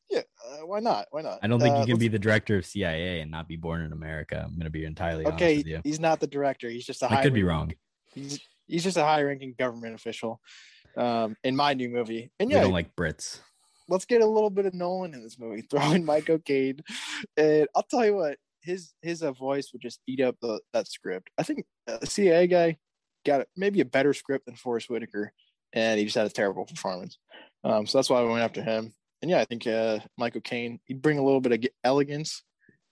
[0.09, 1.07] yeah, uh, why not?
[1.11, 1.39] Why not?
[1.41, 3.81] I don't think Uh, you can be the director of CIA and not be born
[3.81, 4.43] in America.
[4.45, 5.81] I'm gonna be entirely honest Okay, with you.
[5.83, 6.69] he's not the director.
[6.69, 7.71] He's just a I could be wrong.
[8.13, 8.39] He's
[8.73, 10.41] he's just a high ranking government official.
[10.95, 13.39] Um, in my new movie, and We yeah, don't like Brits.
[13.89, 15.61] let's get a little bit of Nolan in this movie.
[15.69, 16.81] Throw in Michael Caine,
[17.35, 20.87] and I'll tell you what, his his uh, voice would just eat up the that
[20.87, 21.29] script.
[21.37, 22.77] I think uh, the CIA guy
[23.25, 25.33] got maybe a better script than Forest Whitaker,
[25.73, 27.17] and he just had a terrible performance.
[27.63, 28.93] Um, so that's why I went after him.
[29.23, 32.43] and yeah, I think uh, Michael Caine he'd bring a little bit of elegance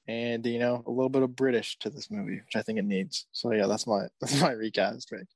[0.08, 2.86] and you know a little bit of British to this movie, which I think it
[2.86, 3.28] needs.
[3.32, 5.28] So yeah, that's my that's my recast right.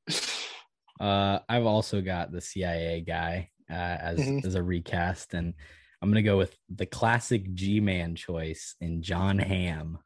[0.99, 4.45] Uh, I've also got the CIA guy uh, as Mhm.
[4.45, 5.53] as a recast, and
[6.01, 9.99] I'm gonna go with the classic G Man choice in Jon Hamm.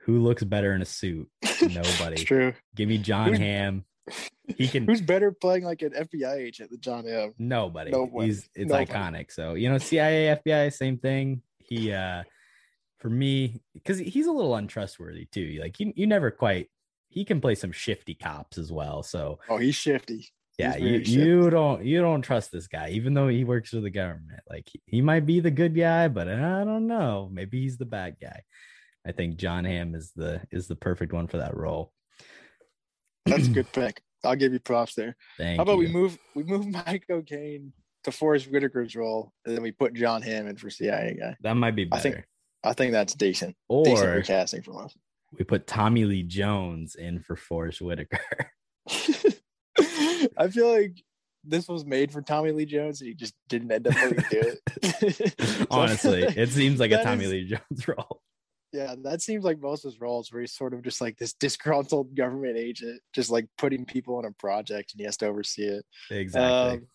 [0.00, 1.28] Who looks better in a suit?
[1.62, 2.14] Nobody.
[2.14, 2.54] It's true.
[2.74, 3.84] Give me Jon Who's- Hamm.
[4.56, 4.86] He can.
[4.86, 7.32] Who's better playing like an FBI agent than Jon Hamm?
[7.38, 7.92] Nobody.
[7.92, 8.26] Nobody.
[8.26, 8.90] He's it's Nobody.
[8.92, 9.30] iconic.
[9.32, 11.42] So you know, CIA, FBI, same thing.
[11.58, 12.24] He uh
[12.98, 15.58] for me, because he's a little untrustworthy too.
[15.60, 16.68] Like you, you never quite.
[17.12, 19.02] He can play some shifty cops as well.
[19.02, 20.28] So Oh, he's shifty.
[20.58, 23.70] yeah, He's you very you don't you don't trust this guy, even though he works
[23.70, 24.40] for the government.
[24.48, 27.28] Like he, he might be the good guy, but I don't know.
[27.32, 28.42] Maybe he's the bad guy.
[29.06, 31.92] I think Jon Hamm is the is the perfect one for that role.
[33.26, 34.02] That's a good pick.
[34.24, 35.16] I'll give you props there.
[35.36, 37.72] Thank How about we move we move Michael Caine
[38.04, 41.36] to Forest Whitaker's role, and then we put Jon Hamm in for CIA guy.
[41.42, 42.00] That might be I better.
[42.02, 42.24] think-
[42.64, 43.56] I think that's decent.
[43.68, 44.94] Or decent or recasting from us.
[45.38, 48.20] We put Tommy Lee Jones in for Forest Whitaker.
[50.36, 51.02] I feel like
[51.44, 54.28] this was made for Tommy Lee Jones, and he just didn't end up able to
[54.30, 55.34] do it.
[55.42, 58.20] So- Honestly, it seems like a Tommy is- Lee Jones role.
[58.72, 61.34] Yeah, that seems like most of his roles where he's sort of just like this
[61.34, 65.64] disgruntled government agent, just like putting people on a project and he has to oversee
[65.64, 65.84] it.
[66.10, 66.78] Exactly.
[66.78, 66.86] Um,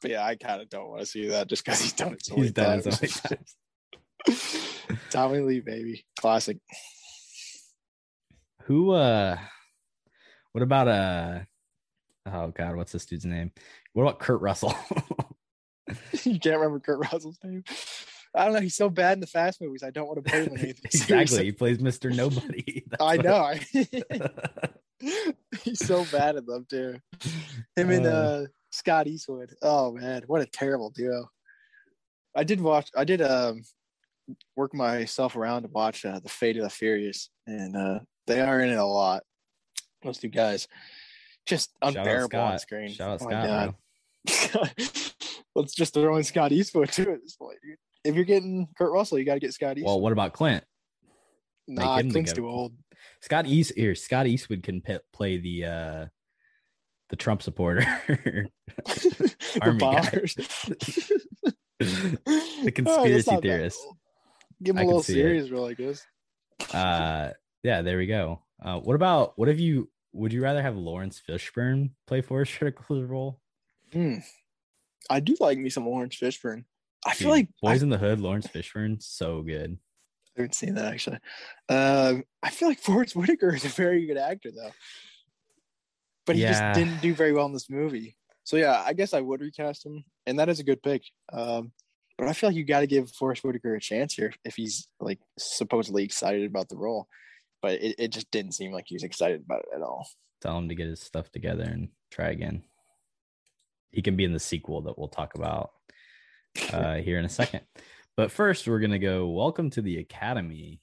[0.00, 2.24] but yeah, I kind of don't want to see that just because he's done it
[2.24, 3.56] so He's many done it so many times.
[4.28, 4.98] times.
[5.10, 6.58] Tommy Lee, baby, classic.
[8.64, 9.36] Who uh
[10.52, 11.40] what about uh
[12.26, 13.52] oh god, what's this dude's name?
[13.92, 14.74] What about Kurt Russell?
[16.24, 17.64] you can't remember Kurt Russell's name.
[18.34, 18.60] I don't know.
[18.60, 19.82] He's so bad in the fast movies.
[19.84, 20.82] I don't want to put him in anything.
[20.84, 21.44] exactly.
[21.44, 22.14] He plays Mr.
[22.14, 22.84] Nobody.
[22.90, 23.54] That's I know.
[25.62, 26.96] he's so bad at them too.
[27.76, 28.10] Him and Uh.
[28.10, 29.54] uh, Scott Eastwood.
[29.62, 31.28] Oh man, what a terrible duo.
[32.34, 32.90] I did watch.
[32.96, 33.62] I did um
[34.56, 38.60] work myself around to watch uh, the Fate of the Furious, and uh, they are
[38.60, 39.22] in it a lot.
[40.02, 40.68] Those two guys,
[41.46, 42.90] just unbearable on screen.
[42.90, 43.74] Shout out
[44.26, 44.26] Oh Scott.
[45.54, 47.58] Let's just throw in Scott Eastwood too at this point.
[48.04, 49.86] If you're getting Kurt Russell, you got to get Scott Eastwood.
[49.86, 50.64] Well, what about Clint?
[51.66, 52.74] nah, the Clint's too old.
[53.22, 53.94] Scott East here.
[53.94, 56.06] Scott Eastwood can p- play the uh
[57.10, 57.86] the Trump supporter.
[58.08, 58.48] the
[59.62, 59.78] Army
[61.78, 63.78] the Oh, conspiracy not that theorist.
[64.62, 65.22] Give him I a little see it.
[65.22, 66.04] serious role, I guess.
[66.72, 67.30] Uh
[67.64, 68.42] yeah, there we go.
[68.62, 73.02] Uh what about what if you would you rather have Laurence Fishburne play Forest Whitaker's
[73.10, 73.40] role?
[73.92, 74.18] Hmm.
[75.10, 76.64] I do like me some Laurence Fishburne.
[77.06, 79.78] I feel like Boys I, in the Hood, Laurence Fishburne, so good.
[80.36, 81.18] I haven't seen that actually.
[81.68, 84.72] Uh, I feel like Forest Whitaker is a very good actor though,
[86.26, 86.72] but he Yeah.
[86.72, 88.16] just didn't do very well in this movie.
[88.44, 91.02] So yeah, I guess I would recast him, and that is a good pick.
[91.32, 91.72] Um,
[92.18, 94.88] but I feel like you got to give Forest Whitaker a chance here if he's
[95.00, 97.08] like supposedly excited about the role.
[97.64, 100.06] But it, it just didn't seem like he was excited about it at all.
[100.42, 102.62] Tell him to get his stuff together and try again.
[103.90, 105.70] He can be in the sequel that we'll talk about
[106.74, 107.62] uh, here in a second.
[108.18, 109.28] But first, we're gonna go.
[109.28, 110.82] Welcome to the Academy.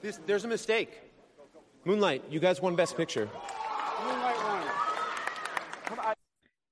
[0.00, 1.00] This, there's a mistake.
[1.84, 3.28] Moonlight, you guys won Best Picture.
[4.04, 6.14] Moonlight won.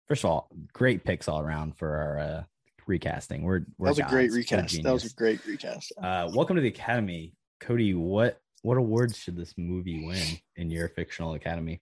[0.07, 2.43] First of all, great picks all around for our uh,
[2.87, 3.43] recasting.
[3.43, 4.81] We're, we're That was a great recast.
[4.85, 5.95] That was a great recast.
[6.01, 7.95] Uh, welcome to the Academy, Cody.
[7.95, 11.81] What what awards should this movie win in your fictional Academy?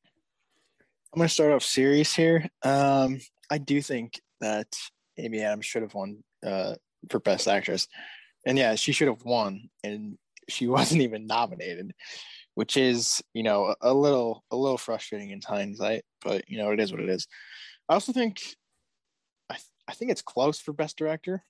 [1.12, 2.48] I'm gonna start off serious here.
[2.62, 4.76] Um, I do think that
[5.16, 6.74] Amy Adams should have won uh,
[7.10, 7.88] for Best Actress,
[8.46, 11.92] and yeah, she should have won, and she wasn't even nominated,
[12.54, 16.70] which is you know a, a little a little frustrating in hindsight, but you know
[16.70, 17.26] it is what it is.
[17.88, 18.40] I also think
[19.50, 21.42] I th- I think it's close for Best Director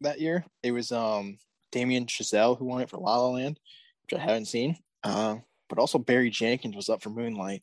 [0.00, 0.44] that year.
[0.62, 1.38] It was um
[1.72, 3.58] Damien Chazelle who won it for La La Land,
[4.10, 4.76] which I haven't seen.
[5.02, 5.36] Uh,
[5.68, 7.62] but also Barry Jenkins was up for Moonlight.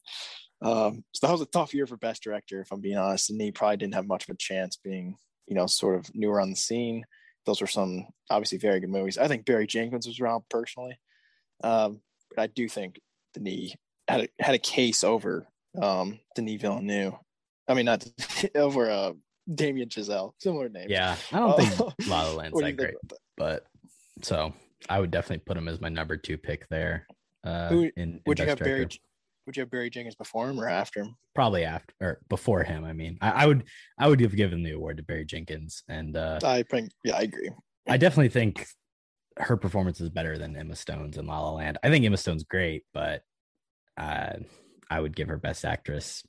[0.61, 3.39] Um, so that was a tough year for Best Director, if I'm being honest, and
[3.39, 6.49] he probably didn't have much of a chance being, you know, sort of newer on
[6.49, 7.05] the scene.
[7.45, 9.17] Those were some obviously very good movies.
[9.17, 10.99] I think Barry Jenkins was around personally,
[11.63, 12.99] um, but I do think
[13.33, 13.73] Denis
[14.07, 15.47] had a, had a case over
[15.81, 17.13] um, Denis Villeneuve.
[17.67, 18.05] I mean, not
[18.55, 19.13] over uh,
[19.53, 20.87] Damien Chazelle, similar name.
[20.89, 22.95] Yeah, I don't think Uh, La La Land's that great,
[23.37, 23.65] but
[24.23, 24.53] so
[24.89, 27.07] I would definitely put him as my number two pick there.
[27.43, 28.87] Uh, Who- in, in Would you have Barry?
[29.45, 31.15] Would you have Barry Jenkins before him or after him?
[31.33, 32.83] Probably after or before him.
[32.83, 33.63] I mean, I, I would
[33.97, 37.21] I would have given the award to Barry Jenkins, and uh, I think, yeah, I
[37.21, 37.49] agree.
[37.87, 38.67] I definitely think
[39.37, 41.77] her performance is better than Emma Stone's in La La Land.
[41.81, 43.21] I think Emma Stone's great, but
[43.97, 44.33] uh,
[44.89, 46.23] I would give her Best Actress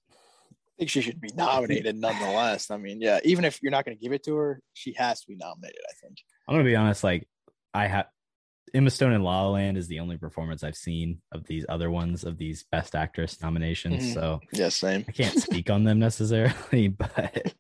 [0.78, 2.70] I think she should be nominated nonetheless.
[2.70, 5.20] I mean, yeah, even if you're not going to give it to her, she has
[5.22, 5.80] to be nominated.
[5.90, 6.18] I think.
[6.46, 7.03] I'm gonna be honest.
[7.03, 7.26] Like,
[7.74, 8.07] I have
[8.74, 11.90] Emma Stone in La La Land is the only performance I've seen of these other
[11.90, 14.02] ones of these Best Actress nominations.
[14.04, 14.14] Mhm.
[14.14, 15.04] So Yeah, same.
[15.08, 17.54] I can't speak on them necessarily, but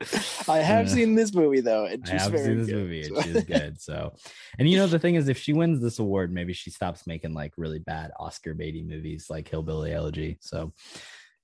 [0.48, 2.76] I have Uh, seen this movie though, and I she's have very seen this good,
[2.76, 3.80] movie and so- she's good.
[3.80, 4.14] So,
[4.58, 7.32] and you know, the thing is, if she wins this award, maybe she stops making
[7.32, 10.38] like really bad Oscar baity movies like Hillbilly Elegy.
[10.40, 10.72] So,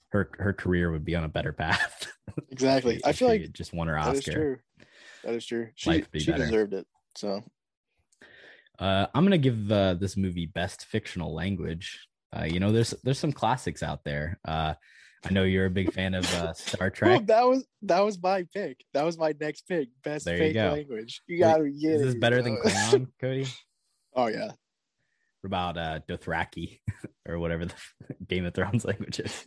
[0.09, 2.13] her her career would be on a better path.
[2.51, 3.01] exactly.
[3.05, 4.11] I feel she like just won her Oscar.
[4.13, 4.59] that is true.
[5.25, 5.69] That is true.
[5.77, 6.45] She Life would be she better.
[6.45, 6.87] deserved it.
[7.15, 7.43] So
[8.81, 12.09] Uh, I'm gonna give uh, this movie best fictional language.
[12.37, 14.39] Uh, you know, there's there's some classics out there.
[14.47, 14.75] Uh,
[15.25, 17.27] I know you're a big fan of uh, Star Well, Trek.
[17.27, 18.83] that was that was my pick.
[18.95, 19.89] That was my next pick.
[20.03, 20.73] Best There you fake go.
[20.73, 21.21] language.
[21.27, 22.57] You gotta be Is this better than.
[22.57, 23.47] Klingon, Cody?
[24.15, 24.53] oh yeah.
[25.43, 26.81] What about uh, Dothraki
[27.29, 27.75] or whatever the
[28.29, 29.47] Game of Thrones language is?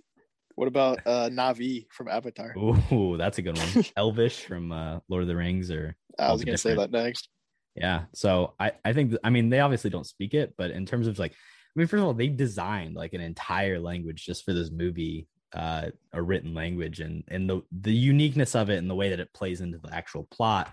[0.56, 2.54] What about uh Na'vi from Avatar?
[2.58, 3.86] Ooh, that's a good one.
[3.98, 7.30] Elvish from uh, Lord of the Rings, or I was gonna say that next.
[7.76, 8.06] Yeah.
[8.14, 11.20] So I I think I mean they obviously don't speak it, but in terms of
[11.20, 11.36] like, I
[11.76, 15.88] mean, first of all, they designed like an entire language just for this movie, uh,
[16.12, 19.34] a written language, and and the the uniqueness of it and the way that it
[19.34, 20.72] plays into the actual plot,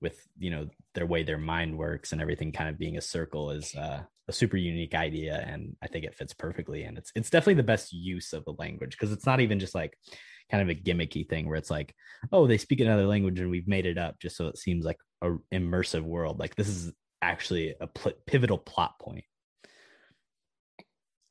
[0.00, 3.50] with you know their way their mind works and everything kind of being a circle
[3.50, 7.30] is uh, a super unique idea, and I think it fits perfectly, and it's it's
[7.30, 9.96] definitely the best use of the language because it's not even just like
[10.50, 11.94] kind of a gimmicky thing where it's like
[12.32, 14.98] oh they speak another language and we've made it up just so it seems like
[15.22, 16.92] a immersive world like this is
[17.22, 19.24] actually a pl- pivotal plot point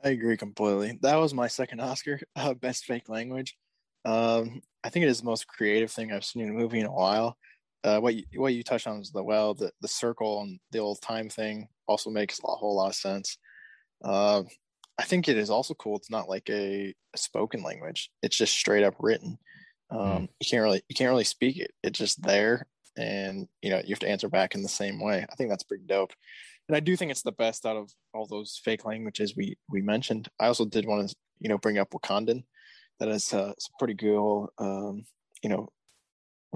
[0.04, 0.98] I agree completely.
[1.02, 3.56] That was my second Oscar, uh, best fake language.
[4.06, 6.86] Um, I think it is the most creative thing I've seen in a movie in
[6.86, 7.38] a while.
[7.84, 10.80] Uh, what you, what you touched on is the well, the, the circle and the
[10.80, 13.38] old time thing also makes a whole lot of sense.
[14.04, 14.44] Uh,
[15.00, 15.98] I think it is also cool.
[15.98, 19.38] It's not like a, a spoken language; it's just straight up written.
[19.90, 21.72] Um, You can't really you can't really speak it.
[21.84, 25.26] It's just there, and you know you have to answer back in the same way.
[25.30, 26.14] I think that's pretty dope
[26.70, 29.82] and I do think it's the best out of all those fake languages we we
[29.82, 30.30] mentioned.
[30.40, 32.44] I also did want to you know bring up Wakandan.
[33.00, 35.04] That is uh, some pretty cool, um,
[35.42, 35.70] you know,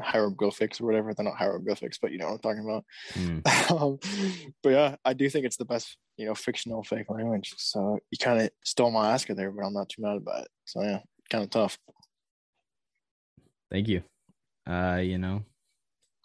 [0.01, 1.13] hieroglyphics or whatever.
[1.13, 2.85] They're not hieroglyphics, but you know what I'm talking about.
[3.13, 3.73] Hmm.
[3.83, 3.99] um,
[4.63, 7.53] but yeah, I do think it's the best you know fictional fake language.
[7.57, 10.47] So you kind of stole my Oscar there, but I'm not too mad about it.
[10.65, 11.77] So yeah, kind of tough.
[13.71, 14.03] thank you
[14.67, 15.41] uh you know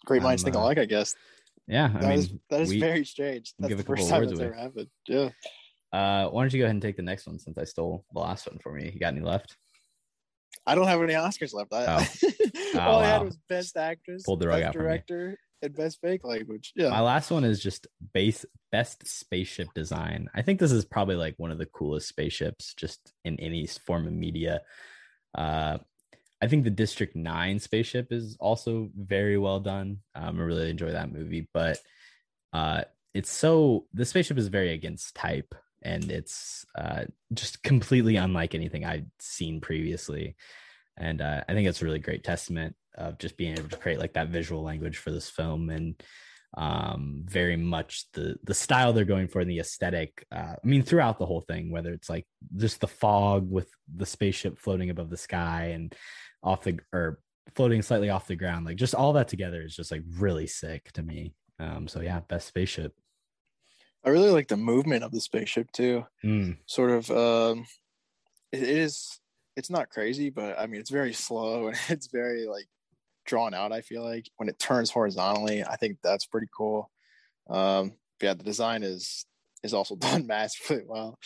[0.05, 1.15] Great minds think uh, alike, I guess.
[1.67, 3.53] yeah i That mean is that is very strange.
[3.59, 4.49] That's the first time awards that's away.
[4.49, 4.87] ever happened.
[5.07, 5.29] Yeah.
[5.91, 8.19] uh why don't you go ahead and take the next one since i stole the
[8.19, 9.57] last one for me you got any left
[10.69, 11.73] I don't have any Oscars left.
[11.73, 12.07] I,
[12.75, 12.79] Oh.
[12.79, 13.25] all I had wow.
[13.25, 14.73] was Best Actress, Pulled the rug Best.
[14.73, 16.71] Director, and Best Fake Language.
[16.75, 20.29] Yeah, My last one is just base best spaceship design.
[20.35, 24.05] I think this is probably like one of the coolest spaceships just in any form
[24.05, 24.61] of media.
[25.35, 25.79] Uh,
[26.41, 29.97] I think the District Nine spaceship is also very well done.
[30.15, 31.79] Um, I really enjoy that movie, but
[32.53, 38.55] uh, it's so the spaceship is very against type, and it's uh, just completely unlike
[38.55, 40.35] anything I'd seen previously.
[40.97, 43.99] And uh, I think it's a really great testament of just being able to create
[43.99, 46.01] like that visual language for this film and
[46.57, 50.81] um very much the the style they're going for and the aesthetic uh, i mean
[50.81, 52.25] throughout the whole thing whether it's like
[52.55, 55.95] just the fog with the spaceship floating above the sky and
[56.41, 57.19] off the or
[57.53, 60.91] floating slightly off the ground like just all that together is just like really sick
[60.91, 62.93] to me um so yeah best spaceship
[64.05, 66.05] I really like the movement of the spaceship too.
[66.23, 67.65] Mm, Sort of, um,
[68.51, 69.19] it, it is.
[69.55, 72.67] It's not crazy, but I mean, it's very slow and it's very like
[73.25, 73.71] drawn out.
[73.73, 76.91] I feel like when it turns horizontally, I think that's pretty cool.
[77.49, 79.25] Um, yeah, the design is
[79.63, 81.17] is also done masterfully well.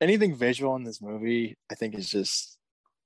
[0.00, 2.58] Anything visual in this movie, I think, is just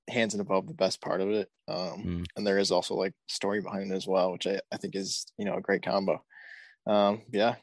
[0.09, 1.49] hands and above the best part of it.
[1.67, 2.25] Um, Mm.
[2.35, 5.25] And there is also like story behind it as well, which I, I think is
[5.37, 6.23] you know a great combo.
[6.85, 7.55] Um, yeah,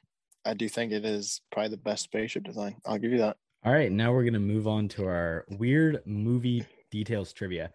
[0.45, 2.77] I do think it is probably the best spaceship design.
[2.87, 3.37] I'll give you that.
[3.65, 7.71] all right now we're gonna move on to our weird movie details trivia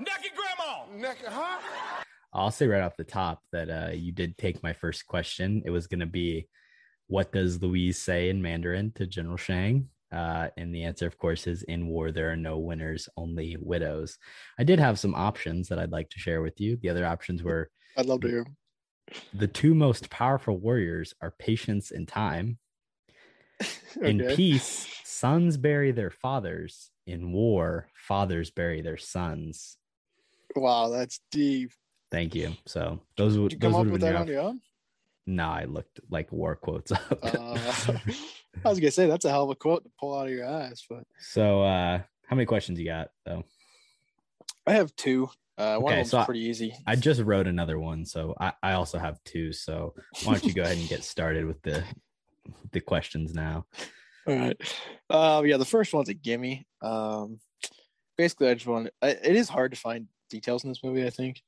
[0.00, 0.84] Naked grandma.
[1.08, 1.58] Naked, huh?
[2.32, 5.62] I'll say right off the top that uh, you did take my first question.
[5.66, 6.48] It was going to be,
[7.08, 9.88] what does Louise say in Mandarin to General Shang?
[10.12, 14.16] Uh, and the answer, of course, is in war, there are no winners, only widows.
[14.58, 16.78] I did have some options that I'd like to share with you.
[16.80, 18.46] The other options were I'd love to hear.
[19.34, 22.58] The two most powerful warriors are patience and time.
[24.02, 26.90] In peace, sons bury their fathers.
[27.06, 29.76] In war, fathers bury their sons.
[30.56, 31.72] Wow, that's deep.
[32.10, 32.54] Thank you.
[32.66, 34.60] So those would those come up would with that on your own?
[35.26, 37.18] No, I looked like war quotes up.
[37.22, 37.58] Uh,
[38.64, 40.44] I was gonna say that's a hell of a quote to pull out of your
[40.44, 43.44] ass, but so uh how many questions you got though?
[44.66, 45.30] I have two.
[45.60, 46.74] Uh, one Okay, of them's so I- pretty easy.
[46.86, 49.52] I just wrote another one, so I, I also have two.
[49.52, 49.94] So
[50.24, 51.84] why don't you go ahead and get started with the
[52.72, 53.66] the questions now?
[54.26, 54.56] All right.
[55.10, 56.66] Um, yeah, the first one's a gimme.
[56.82, 57.40] Um,
[58.16, 58.90] basically, I just want.
[59.02, 61.04] It is hard to find details in this movie.
[61.06, 61.42] I think.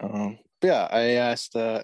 [0.00, 1.82] Um, but yeah, I asked, uh,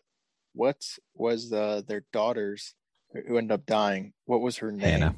[0.54, 0.76] what
[1.14, 2.74] was uh, their daughter's
[3.12, 4.12] who ended up dying?
[4.26, 4.80] What was her name?
[4.80, 5.16] Hannah.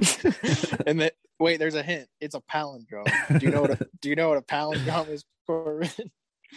[0.86, 2.08] and then wait, there's a hint.
[2.20, 3.38] It's a palindrome.
[3.38, 3.70] Do you know what?
[3.80, 5.90] A, do you know what a palindrome is, Corbin?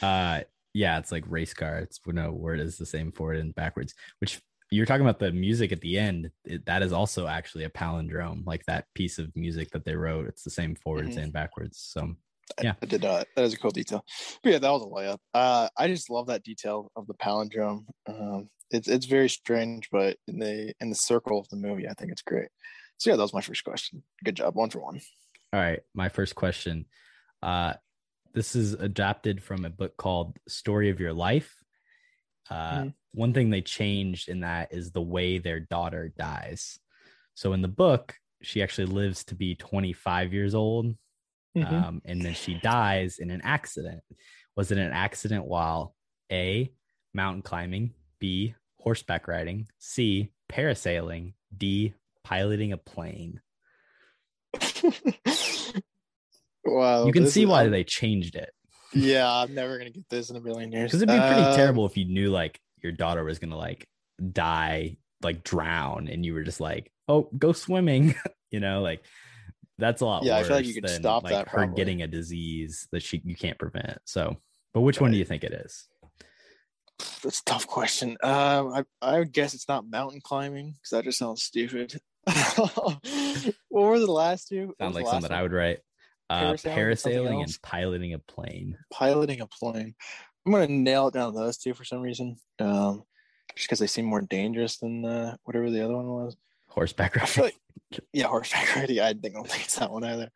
[0.02, 0.42] Uh,
[0.74, 1.80] yeah, it's like race car.
[1.80, 3.94] It's no word is the same forward and backwards.
[4.20, 6.30] Which you're talking about the music at the end.
[6.46, 10.28] It, that is also actually a palindrome, like that piece of music that they wrote.
[10.28, 11.24] It's the same forwards Mhm.
[11.24, 11.80] and backwards.
[11.80, 12.14] So
[12.62, 13.28] yeah, I did not.
[13.36, 14.04] That is a cool detail.
[14.44, 15.18] But yeah, that was a layup.
[15.34, 17.86] Uh, I just love that detail of the palindrome.
[18.08, 21.94] Um, it's it's very strange, but in the in the circle of the movie, I
[21.94, 22.50] think it's great.
[22.98, 24.04] So yeah, that was my first question.
[24.24, 25.00] Good job, one for one.
[25.54, 26.86] All right, my first question.
[27.42, 27.74] Uh,
[28.34, 31.56] this is adapted from a book called Story of Your Life.
[32.50, 32.94] Uh, Mhm.
[33.14, 36.80] One thing they changed in that is the way their daughter dies.
[37.34, 40.96] So in the book, she actually lives to be 25 years old,
[41.56, 41.74] Mm-hmm.
[41.74, 44.04] um, and then she dies in an accident.
[44.56, 45.96] Was it an accident while
[46.32, 46.72] A,
[47.14, 51.96] mountain climbing, B, horseback riding, C, parasailing, D,
[52.28, 53.40] piloting a plane?
[56.66, 58.50] wow, you can see why they changed it.
[58.94, 60.92] Yeah, I'm never gonna get this in a million years.
[60.92, 63.88] because it'd be pretty Uh, terrible if you knew like your daughter was gonna like
[64.32, 68.16] die like drown and you were just like oh go swimming
[68.52, 69.04] you know like
[69.78, 71.76] that's a lot Yeah, I feel like you could stop like that her probably.
[71.76, 74.38] getting a disease that she you can't prevent so
[74.74, 75.88] but which one do you think it is
[77.24, 78.18] That's a tough question.
[78.24, 82.00] Um, I I would guess it's not mountain climbing because that just sounds stupid.
[83.70, 84.74] what were the last two?
[84.80, 85.80] Sounds like something last I would write
[86.30, 87.54] uh Parasailing and something parasailing else?
[87.54, 89.96] and piloting a plane piloting a plane.
[90.46, 92.38] I'm gonna nail it down those two for some reason.
[92.60, 93.04] Um,
[93.56, 96.38] just because they seem more dangerous than uh, whatever the other one was.
[96.68, 97.56] horseback riding like,
[98.14, 99.00] yeah, horseback riding.
[99.00, 100.30] I think I don't think it's that one either.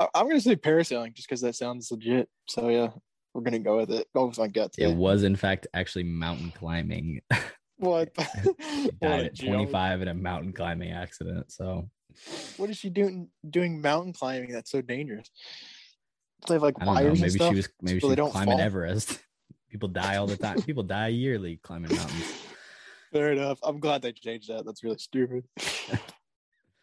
[0.00, 2.28] I, I'm gonna say parasailing just because that sounds legit.
[2.48, 2.90] So yeah,
[3.34, 4.06] we're gonna go with it.
[4.14, 4.74] Go with my gut.
[4.78, 7.20] it was in fact actually mountain climbing
[7.78, 8.14] what?
[9.00, 11.88] Died at 25 in a mountain climbing accident so
[12.56, 13.28] What is she doing?
[13.48, 14.52] Doing mountain climbing?
[14.52, 15.30] That's so dangerous.
[16.48, 17.14] They have like I don't know.
[17.14, 18.60] Maybe stuff, she was maybe so she was don't climbing fall?
[18.60, 19.18] Everest.
[19.70, 20.62] People die all the time.
[20.62, 22.32] People die yearly climbing mountains.
[23.12, 23.58] Fair enough.
[23.62, 24.64] I'm glad they changed that.
[24.64, 25.44] That's really stupid.
[25.56, 25.98] it's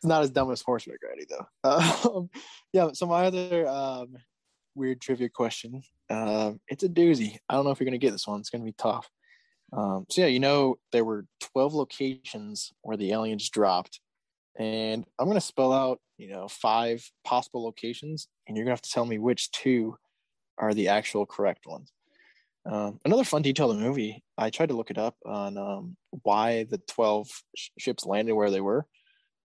[0.03, 1.69] not as dumb as horseback riding, though.
[1.69, 2.29] Um,
[2.71, 2.89] yeah.
[2.93, 4.17] So my other um,
[4.75, 5.81] weird trivia question.
[6.09, 7.37] Um, it's a doozy.
[7.49, 8.39] I don't know if you're gonna get this one.
[8.39, 9.09] It's gonna be tough.
[9.75, 13.99] Um, so yeah, you know there were 12 locations where the aliens dropped,
[14.57, 18.91] and I'm gonna spell out you know five possible locations, and you're gonna have to
[18.91, 19.97] tell me which two
[20.57, 21.91] are the actual correct ones.
[22.65, 25.97] Um, another fun detail of the movie, I tried to look it up on um,
[26.23, 28.85] why the 12 sh- ships landed where they were,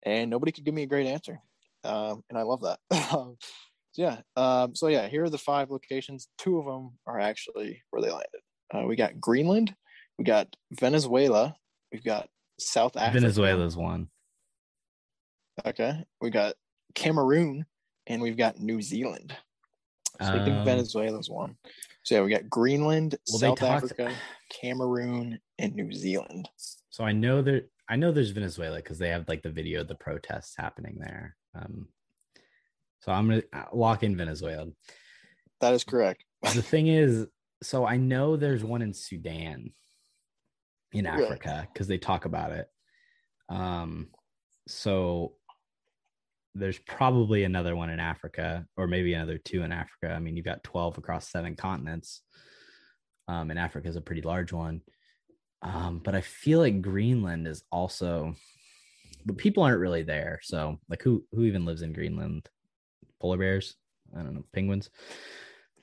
[0.03, 1.41] and nobody could give me a great answer.
[1.83, 2.79] Um, and I love that.
[3.13, 3.37] um,
[3.93, 4.19] so, yeah.
[4.35, 6.27] Um, so, yeah, here are the five locations.
[6.37, 8.41] Two of them are actually where they landed.
[8.73, 9.73] Uh, we got Greenland,
[10.17, 11.55] we got Venezuela,
[11.91, 13.19] we've got South Africa.
[13.21, 14.09] Venezuela's one.
[15.65, 16.03] Okay.
[16.21, 16.55] We got
[16.95, 17.65] Cameroon,
[18.07, 19.35] and we've got New Zealand.
[20.21, 21.57] So I think Um, Venezuela's one.
[22.03, 24.15] So yeah, we got Greenland, Well, South talked- Africa,
[24.49, 26.49] Cameroon, and New Zealand.
[26.89, 29.87] So I know there I know there's Venezuela because they have like the video of
[29.87, 31.37] the protests happening there.
[31.55, 31.87] Um,
[33.01, 34.67] so I'm gonna uh, lock in Venezuela.
[35.61, 36.23] That is correct.
[36.41, 37.27] the thing is,
[37.63, 39.71] so I know there's one in Sudan
[40.99, 42.67] in Africa because they talk about it.
[43.49, 44.09] Um,
[44.67, 45.33] so
[46.55, 50.13] there's probably another one in Africa, or maybe another two in Africa.
[50.13, 52.21] I mean, you've got 12 across seven continents.
[53.27, 54.81] Um, and Africa is a pretty large one.
[55.61, 58.35] Um, but I feel like Greenland is also,
[59.25, 60.39] but people aren't really there.
[60.43, 62.47] So, like, who who even lives in Greenland?
[63.19, 63.75] Polar bears?
[64.15, 64.45] I don't know.
[64.53, 64.89] Penguins?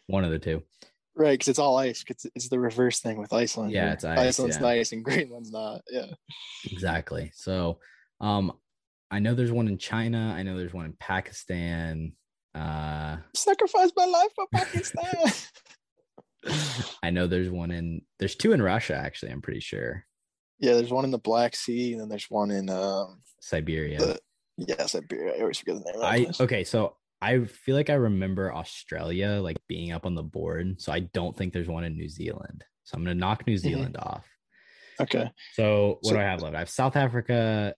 [0.07, 0.63] One of the two.
[1.17, 2.05] Right, because it's all ice.
[2.35, 3.71] It's, the reverse thing with Iceland.
[3.71, 4.63] Yeah, it's ice, Iceland's yeah.
[4.63, 5.83] nice and Greenland's not.
[5.89, 6.07] Yeah.
[6.65, 7.31] Exactly.
[7.35, 7.79] So,
[8.21, 8.53] um,
[9.11, 10.35] I know there's one in China.
[10.37, 12.15] I know there's one in Pakistan.
[12.53, 15.33] Uh, Sacrifice my life for Pakistan.
[17.03, 18.03] I know there's one in.
[18.19, 18.97] There's two in Russia.
[18.97, 20.05] Actually, I'm pretty sure.
[20.59, 23.99] yeah, there's one in the Black Sea, and then there's one in um Siberia.
[23.99, 24.19] the
[24.57, 25.35] yeah Siberia.
[25.37, 26.03] I always forget the name.
[26.03, 26.41] I place.
[26.41, 26.65] okay.
[26.65, 30.81] So I feel like I remember Australia like being up on the board.
[30.81, 32.65] So I don't think there's one in New Zealand.
[32.85, 34.27] So I'm gonna knock New Zealand off.
[35.01, 35.31] Okay.
[35.55, 36.55] So what So- do I have left?
[36.55, 37.75] I have South Africa,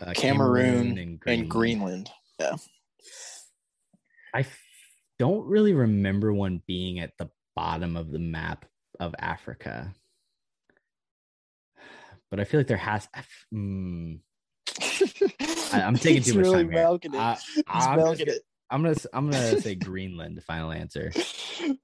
[0.00, 1.50] uh, Cameroon, and and Greenland.
[1.50, 2.10] Greenland.
[2.38, 2.56] Yeah.
[4.34, 4.60] I f-
[5.18, 8.66] don't really remember one being at the bottom of the map
[9.00, 9.94] of Africa.
[12.30, 13.08] But I feel like there has.
[13.54, 14.20] Mm,
[15.72, 16.86] I, am taking too much time here.
[17.14, 17.38] I,
[17.68, 18.16] I'm, gonna,
[18.70, 20.42] I'm gonna I'm gonna say Greenland.
[20.44, 21.12] Final answer.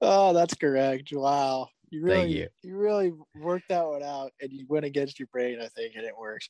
[0.01, 1.09] Oh, that's correct.
[1.11, 1.69] Wow.
[1.93, 2.47] You really, you.
[2.63, 2.75] you.
[2.75, 6.17] really worked that one out, and you went against your brain, I think, and it
[6.17, 6.49] works.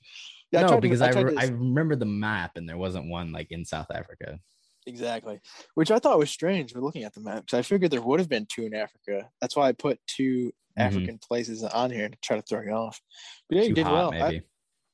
[0.53, 3.33] Yeah, no, because to, I, I, re- I remember the map, and there wasn't one
[3.33, 4.39] like in South Africa.
[4.87, 5.41] Exactly,
[5.75, 6.73] which I thought was strange.
[6.73, 9.29] When looking at the map, because I figured there would have been two in Africa.
[9.41, 10.81] That's why I put 2 mm-hmm.
[10.81, 13.01] African places on here to try to throw you off.
[13.49, 14.23] But yeah, you did hot, well.
[14.23, 14.43] I,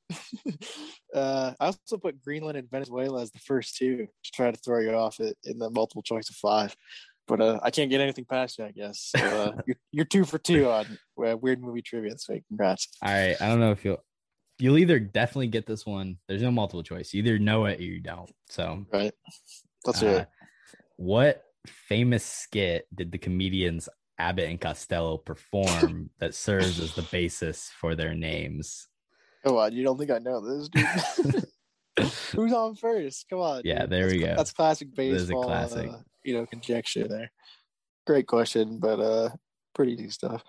[1.14, 4.80] uh, I also put Greenland and Venezuela as the first two to try to throw
[4.80, 6.76] you off it in the multiple choice of five.
[7.28, 9.12] But uh, I can't get anything past you, I guess.
[9.16, 12.18] So, uh, you're, you're, two for two on uh, weird movie trivia.
[12.18, 12.88] So congrats.
[13.03, 14.03] All right, I don't know if you'll
[14.57, 16.18] you'll either definitely get this one.
[16.28, 17.14] There's no multiple choice.
[17.14, 18.32] You either know it or you don't.
[18.49, 19.14] So right.
[19.86, 20.22] Let's hear it.
[20.22, 20.26] Uh,
[20.97, 23.88] what famous skit did the comedians
[24.18, 28.88] Abbott and Costello perform that serves as the basis for their names?
[29.45, 31.45] Come on, you don't think I know this, dude?
[32.35, 33.25] Who's on first?
[33.29, 33.61] Come on.
[33.63, 33.89] Yeah, dude.
[33.89, 34.35] there that's, we go.
[34.35, 35.43] That's classic baseball.
[35.43, 35.89] classic.
[35.89, 37.31] Uh, you know, conjecture there.
[38.05, 39.29] Great question, but uh,
[39.73, 40.43] pretty easy stuff.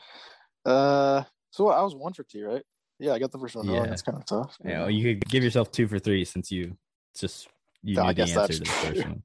[0.64, 2.62] Uh, so I was one for two, right?
[2.98, 3.78] Yeah, I got the first one yeah.
[3.78, 3.88] wrong.
[3.88, 4.56] That's kind of tough.
[4.64, 6.76] Yeah, well, you could give yourself two for three since you
[7.18, 7.48] just
[7.82, 9.22] you no, knew the answer to the first one.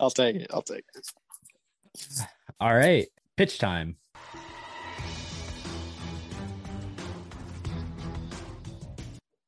[0.00, 0.50] I'll take it.
[0.52, 2.22] I'll take it.
[2.60, 3.96] All right, pitch time.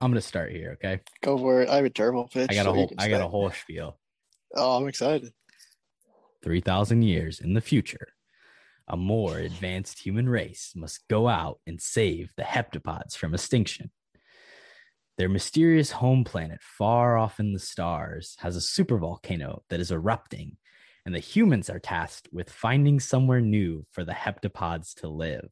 [0.05, 0.73] I'm gonna start here.
[0.73, 1.01] Okay.
[1.23, 1.71] Go for it.
[1.71, 2.51] I have a terrible pitch.
[2.51, 2.93] I got a whole.
[2.99, 3.99] I got a whole spiel.
[4.55, 5.33] Oh, I'm excited.
[6.43, 8.09] Three thousand years in the future,
[8.87, 13.93] a more advanced human race must go out and save the heptapods from extinction.
[15.17, 20.59] Their mysterious home planet, far off in the stars, has a supervolcano that is erupting,
[21.07, 25.49] and the humans are tasked with finding somewhere new for the heptapods to live.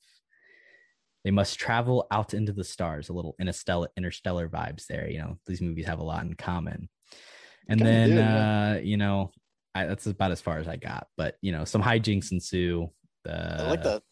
[1.24, 5.08] They must travel out into the stars, a little interstellar, interstellar vibes there.
[5.08, 6.88] You know, these movies have a lot in common.
[7.68, 9.30] And then, do, uh, you know,
[9.74, 11.06] I, that's about as far as I got.
[11.16, 12.90] But you know, some hijinks ensue.
[13.28, 14.02] Uh, I like that.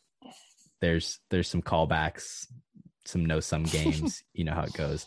[0.81, 2.47] There's there's some callbacks
[3.05, 4.23] some no sum games.
[4.33, 5.07] you know how it goes.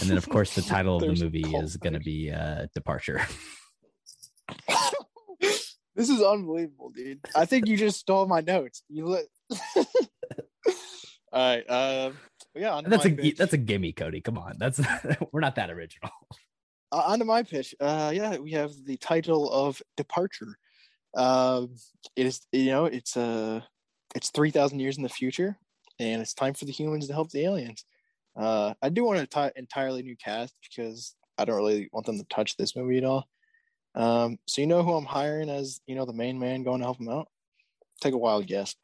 [0.00, 3.26] And then, of course, the title of the movie is going to be uh, Departure.
[5.40, 7.20] this is unbelievable, dude.
[7.34, 8.82] I think you just stole my notes.
[8.88, 9.24] You let.
[11.32, 11.64] All right.
[11.68, 12.10] Uh,
[12.54, 12.80] yeah.
[12.84, 13.36] That's a pitch.
[13.36, 14.20] that's a gimme, Cody.
[14.20, 14.54] Come on.
[14.58, 14.80] That's
[15.32, 16.10] we're not that original.
[16.90, 17.74] Uh, on to my pitch.
[17.78, 20.56] Uh, yeah, we have the title of Departure.
[21.14, 21.74] Um,
[22.16, 23.60] it is you know it's uh
[24.14, 25.58] it's three thousand years in the future
[25.98, 27.84] and it's time for the humans to help the aliens.
[28.36, 32.18] Uh, I do want a t- entirely new cast because I don't really want them
[32.18, 33.28] to touch this movie at all.
[33.94, 36.84] Um, so you know who I'm hiring as you know the main man going to
[36.84, 37.28] help him out?
[38.00, 38.76] Take a wild guess.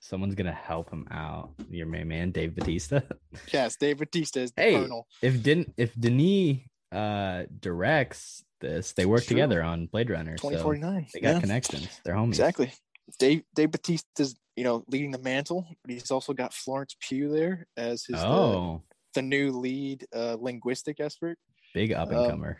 [0.00, 1.50] Someone's gonna help him out.
[1.70, 3.02] Your main man, Dave Bautista.
[3.52, 5.06] yes, Dave Bautista is the hey, colonel.
[5.22, 6.58] If didn't if Denis
[6.90, 10.36] uh directs this, they work together on Blade Runner.
[10.36, 11.06] 2049.
[11.06, 11.40] So they got yeah.
[11.40, 12.00] connections.
[12.04, 12.28] They're homies.
[12.28, 12.72] Exactly.
[13.18, 17.66] Dave Dave Bautista's you know leading the mantle, but he's also got Florence Pugh there
[17.76, 18.82] as his oh.
[19.14, 21.38] the, the new lead uh, linguistic expert.
[21.74, 22.48] Big up and comer.
[22.48, 22.56] Um,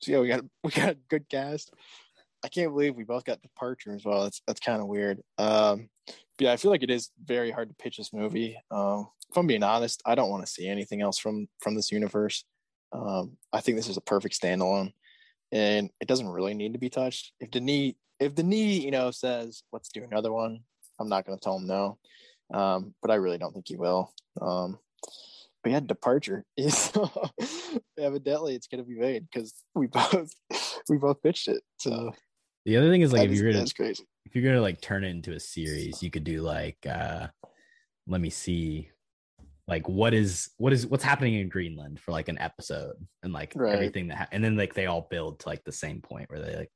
[0.00, 1.72] so yeah, we got we got a good cast.
[2.42, 4.24] I can't believe we both got departure as well.
[4.24, 5.20] That's that's kind of weird.
[5.38, 5.88] Um,
[6.38, 8.56] yeah, I feel like it is very hard to pitch this movie.
[8.70, 11.92] Um, if I'm being honest, I don't want to see anything else from from this
[11.92, 12.44] universe.
[12.92, 14.92] Um, I think this is a perfect standalone,
[15.52, 17.32] and it doesn't really need to be touched.
[17.40, 20.60] If Denis if Denis, you know, says let's do another one,
[20.98, 21.98] I'm not going to tell him no.
[22.52, 24.12] Um, but I really don't think he will.
[24.40, 24.78] Um,
[25.62, 26.92] but yeah, departure is
[27.98, 30.32] evidently it's going to be made because we both
[30.88, 31.62] we both pitched it.
[31.78, 32.12] So
[32.64, 34.04] the other thing is like if you're gonna crazy.
[34.30, 37.26] If you're gonna like turn it into a series, you could do like uh
[38.06, 38.88] let me see
[39.66, 43.52] like what is what is what's happening in Greenland for like an episode and like
[43.56, 43.74] right.
[43.74, 46.40] everything that ha- and then like they all build to like the same point where
[46.40, 46.70] they like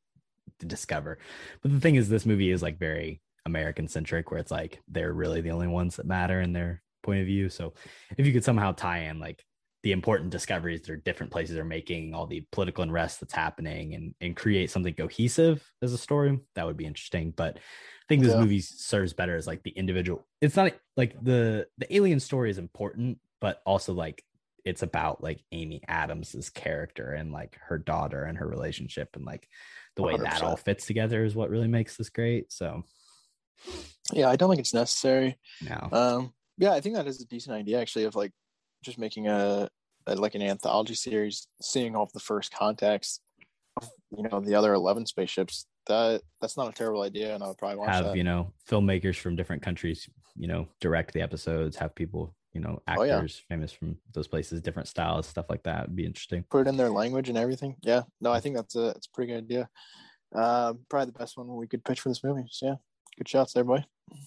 [0.59, 1.19] to discover.
[1.63, 5.13] But the thing is, this movie is like very American centric, where it's like they're
[5.13, 7.49] really the only ones that matter in their point of view.
[7.49, 7.75] So
[8.17, 9.45] if you could somehow tie in like
[9.85, 13.95] the important discoveries that are different places are making, all the political unrest that's happening,
[13.95, 17.35] and and create something cohesive as a story, that would be interesting.
[17.37, 18.41] But I think this yeah.
[18.41, 20.27] movie serves better as like the individual.
[20.41, 24.25] It's not like the the alien story is important, but also like
[24.65, 29.47] it's about like Amy Adams's character and like her daughter and her relationship and like
[29.97, 30.23] the way 100%.
[30.23, 32.51] that all fits together is what really makes this great.
[32.51, 32.85] So,
[34.15, 35.37] yeah, I don't think it's necessary.
[35.61, 35.89] No.
[35.93, 38.33] Um, yeah, I think that is a decent idea actually of like
[38.85, 39.69] just making a,
[40.07, 43.21] a like an anthology series, seeing off the first contacts
[44.17, 47.59] you know the other 11 spaceships that that's not a terrible idea and i would
[47.59, 48.17] probably watch have that.
[48.17, 52.81] you know filmmakers from different countries you know direct the episodes have people you know
[52.87, 53.17] Oh, yeah.
[53.17, 56.45] actors famous from those places different styles stuff like that would be interesting.
[56.51, 57.75] Put it in their language and everything?
[57.83, 58.03] Yeah.
[58.21, 59.69] No i think that's a it's a pretty good idea.
[60.37, 62.75] Um probably the best one we could pitch for this movie so yeah.
[63.19, 64.19] Good shots there boy all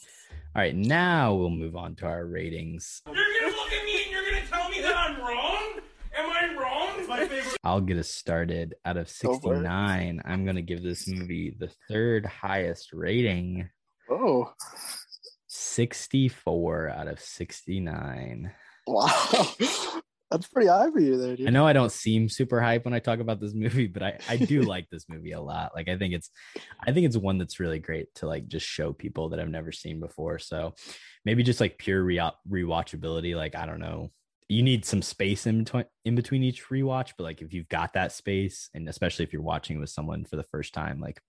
[0.63, 4.25] right now we'll move on to our ratings You're gonna look at me and you're
[4.25, 5.79] gonna tell me that I'm wrong?
[6.17, 6.89] Am I wrong?
[6.99, 7.16] It's my favorite.
[7.63, 8.75] I'll get us started.
[8.85, 13.69] Out of Go for 69 i'm going to give this movie the third highest rating.
[14.09, 14.53] Oh.
[15.47, 18.51] 64 out of 69
[18.87, 19.45] wow.
[20.29, 21.47] That's pretty high for you there dude.
[21.47, 24.19] I know I don't seem super hype when I talk about this movie, but I,
[24.27, 25.71] I do like this movie a lot.
[25.73, 26.29] Like I think it's
[26.85, 29.71] I think it's one that's really great to like just show people that I've never
[29.71, 30.37] seen before.
[30.39, 30.73] So
[31.23, 33.35] maybe just like pure re- rewatchability.
[33.35, 34.11] Like I don't know,
[34.49, 37.93] you need some space in between in between each rewatch, but like if you've got
[37.93, 41.21] that space, and especially if you're watching with someone for the first time, like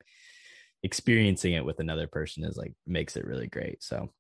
[0.82, 3.82] experiencing it with another person is like makes it really great.
[3.82, 4.10] So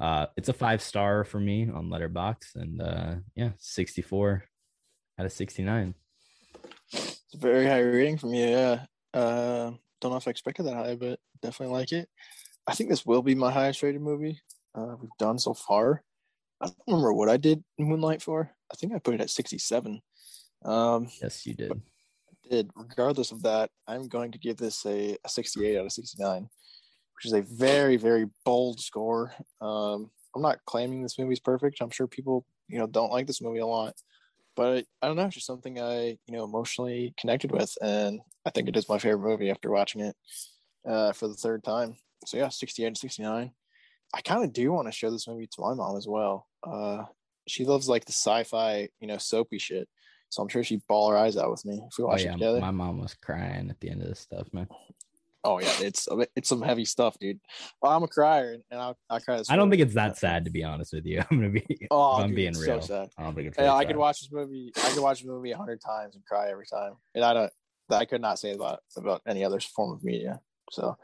[0.00, 4.44] uh it's a five star for me on Letterboxd and uh yeah 64
[5.18, 5.94] out of 69
[6.92, 8.46] It's a very high rating from you.
[8.46, 8.84] Yeah.
[9.12, 12.08] Uh, don't know if I expected that high, but definitely like it.
[12.68, 14.40] I think this will be my highest rated movie
[14.74, 16.02] uh, we've done so far.
[16.60, 18.50] I don't remember what I did Moonlight for.
[18.72, 20.00] I think I put it at 67.
[20.64, 21.80] Um, yes you did
[22.48, 22.70] did.
[22.74, 27.26] Regardless of that, I'm going to give this a, a 68 out of 69, which
[27.26, 29.32] is a very, very bold score.
[29.60, 31.78] Um, I'm not claiming this movie's perfect.
[31.80, 33.94] I'm sure people, you know, don't like this movie a lot,
[34.56, 35.26] but I don't know.
[35.26, 38.98] It's just something I, you know, emotionally connected with, and I think it is my
[38.98, 40.16] favorite movie after watching it
[40.86, 41.96] uh, for the third time.
[42.26, 43.52] So yeah, 68 to 69.
[44.14, 46.46] I kind of do want to show this movie to my mom as well.
[46.62, 47.04] Uh,
[47.46, 49.88] she loves like the sci-fi, you know, soapy shit.
[50.30, 52.30] So I'm sure she'd ball her eyes out with me if we oh watch yeah
[52.30, 52.60] it together.
[52.60, 54.68] my mom was crying at the end of this stuff man
[55.44, 57.38] Oh yeah, it's it's some heavy stuff, dude.
[57.80, 59.38] Well, I'm a crier, and I'll, I cry.
[59.38, 61.86] This i don't think it's that sad to be honest with you i'm gonna be
[61.92, 63.08] Oh, i'm dude, being real So sad.
[63.16, 64.72] i don't think it's Yeah, I could watch this movie.
[64.76, 67.52] I could watch this movie a hundred times and cry every time, and I don't.
[67.90, 70.40] I could not say about about any other form of media.
[70.70, 70.96] So,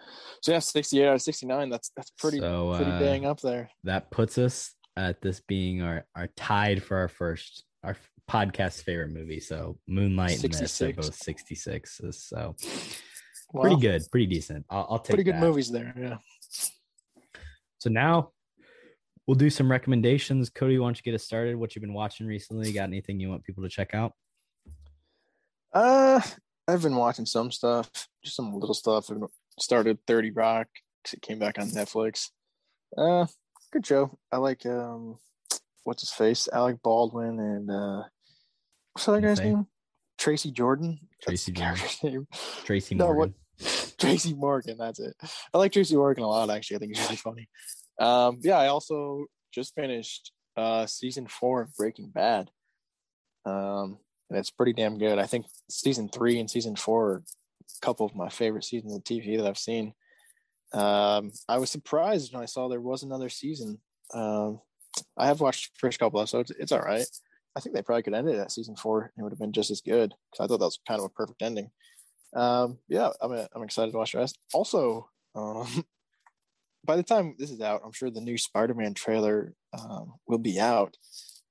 [0.42, 1.70] so yeah, 68 out of 69.
[1.70, 3.70] That's that's pretty So, pretty uh, dang up there.
[3.84, 7.96] that puts us at this being our our tied for our first our
[8.30, 12.54] podcast favorite movie so moonlight and this are both 66 so
[13.52, 13.60] Wow.
[13.62, 15.40] pretty good pretty decent i'll, I'll take Pretty good that.
[15.40, 15.92] movies there.
[15.98, 16.16] Yeah.
[17.78, 18.30] So now
[19.26, 20.48] we'll do some recommendations.
[20.50, 21.56] Cody, why don't you get us started?
[21.56, 22.72] What you've been watching recently?
[22.72, 24.12] Got anything you want people to check out?
[25.72, 26.20] Uh,
[26.66, 27.90] I've been watching some stuff,
[28.24, 29.10] just some little stuff.
[29.10, 29.14] I
[29.58, 30.66] started 30 Rock.
[31.12, 32.30] it came back on Netflix.
[32.96, 33.26] Uh,
[33.72, 34.18] good show.
[34.32, 35.16] I like um,
[35.84, 38.02] what's his face, Alec Baldwin, and uh,
[38.92, 39.66] what's that guy's name?
[40.18, 40.98] Tracy Jordan.
[41.22, 41.84] Tracy Jordan.
[42.02, 42.26] name.
[42.64, 43.34] Tracy No, Morgan.
[43.58, 44.76] what- Tracy Morgan.
[44.78, 45.14] That's it.
[45.52, 46.50] I like Tracy Morgan a lot.
[46.50, 47.48] Actually, I think he's really funny.
[48.00, 52.50] Um, yeah, I also just finished uh season four of Breaking Bad.
[53.44, 53.98] Um,
[54.30, 55.18] and it's pretty damn good.
[55.18, 57.22] I think season three and season four are
[57.82, 59.94] couple of my favorite seasons of TV that I've seen.
[60.72, 63.78] Um, I was surprised when I saw there was another season.
[64.12, 64.60] Um,
[65.16, 66.52] I have watched the first couple episodes.
[66.58, 67.06] It's all right.
[67.56, 69.12] I think they probably could end it at season four.
[69.16, 71.10] It would have been just as good because I thought that was kind of a
[71.10, 71.70] perfect ending.
[72.34, 74.38] Um, yeah, I'm I'm excited to watch the rest.
[74.52, 75.84] Also, um,
[76.84, 80.58] by the time this is out, I'm sure the new Spider-Man trailer um, will be
[80.58, 80.96] out.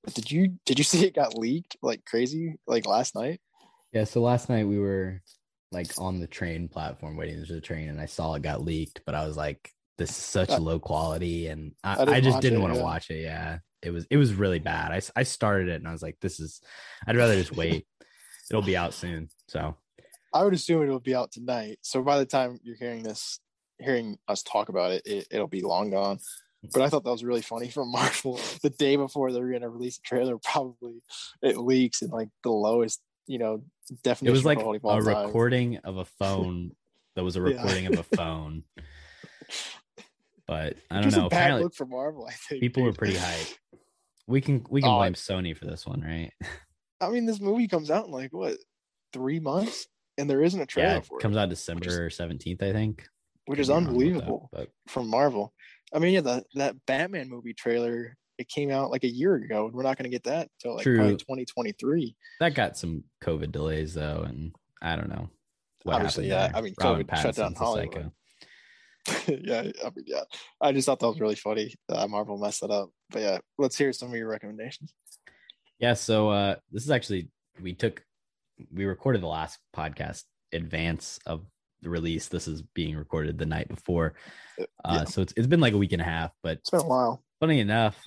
[0.03, 3.39] But did you did you see it got leaked like crazy like last night?
[3.93, 4.03] Yeah.
[4.03, 5.21] So last night we were
[5.73, 9.01] like on the train platform waiting for the train, and I saw it got leaked,
[9.05, 12.21] but I was like, "This is such I- low quality," and I I, didn't I,
[12.21, 12.85] just didn't want to yeah.
[12.85, 13.21] watch it.
[13.21, 14.91] Yeah, it was it was really bad.
[14.91, 16.61] I, I started it and I was like, "This is,"
[17.07, 17.85] I'd rather just wait.
[18.49, 19.29] It'll be out soon.
[19.47, 19.77] So
[20.33, 21.79] I would assume it will be out tonight.
[21.81, 23.39] So by the time you're hearing this,
[23.79, 26.19] hearing us talk about it, it it'll be long gone.
[26.71, 28.39] But I thought that was really funny from Marvel.
[28.61, 31.01] The day before they're gonna release a trailer, probably
[31.41, 33.63] it leaks in like the lowest, you know,
[34.03, 34.27] definition.
[34.27, 35.25] it was like quality of all a time.
[35.25, 36.71] recording of a phone
[37.15, 37.45] that was a Yeah.
[37.47, 38.63] recording of a phone.
[40.47, 41.29] But I don't Just know.
[41.29, 42.25] bad Apparently, look for Marvel.
[42.27, 43.53] I think people were pretty hyped.
[44.27, 46.31] We can we can Oh, blame Sony for this one, right?
[47.01, 48.57] I mean, this movie comes out in like what
[49.13, 52.61] three months, and there isn't a trailer Yeah, it for comes it, out December seventeenth,
[52.63, 53.07] I think.
[53.45, 55.53] which is Could be wrong with that, unbelievable but from Marvel.
[55.93, 59.65] I mean, yeah, that that Batman movie trailer it came out like a year ago,
[59.65, 62.15] and we're not going to get that until like probably 2023.
[62.39, 65.29] that got some COVID delays though, and I don't know
[65.83, 66.29] what Obviously, happened.
[66.29, 66.47] yeah.
[66.47, 66.57] there.
[66.57, 68.11] I mean, COVID shut down Hollywood.
[69.27, 70.23] yeah, I mean, yeah.
[70.61, 71.73] I just thought that was really funny.
[71.89, 72.89] that Marvel messed that up.
[73.09, 74.93] But yeah, let's hear some of your recommendations.
[75.79, 77.29] Yeah, so uh this is actually
[77.61, 78.01] we took
[78.73, 80.23] we recorded the last podcast
[80.53, 81.45] advance of
[81.81, 82.27] the release.
[82.29, 84.13] This is being recorded the night before.
[84.59, 85.03] Uh, Uh, yeah.
[85.05, 87.21] So it's, it's been like a week and a half, but It's been a while.
[87.41, 88.01] funny enough,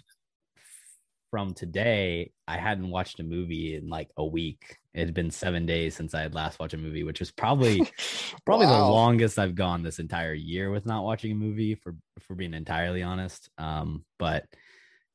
[1.37, 4.79] from today, I hadn't watched a movie in like a week.
[4.95, 7.83] It had been seven days since I had last watched a movie, which was probably
[8.47, 12.35] probably the longest I've gone this entire year with not watching a movie for for
[12.35, 13.51] being entirely honest.
[13.59, 14.47] Um, but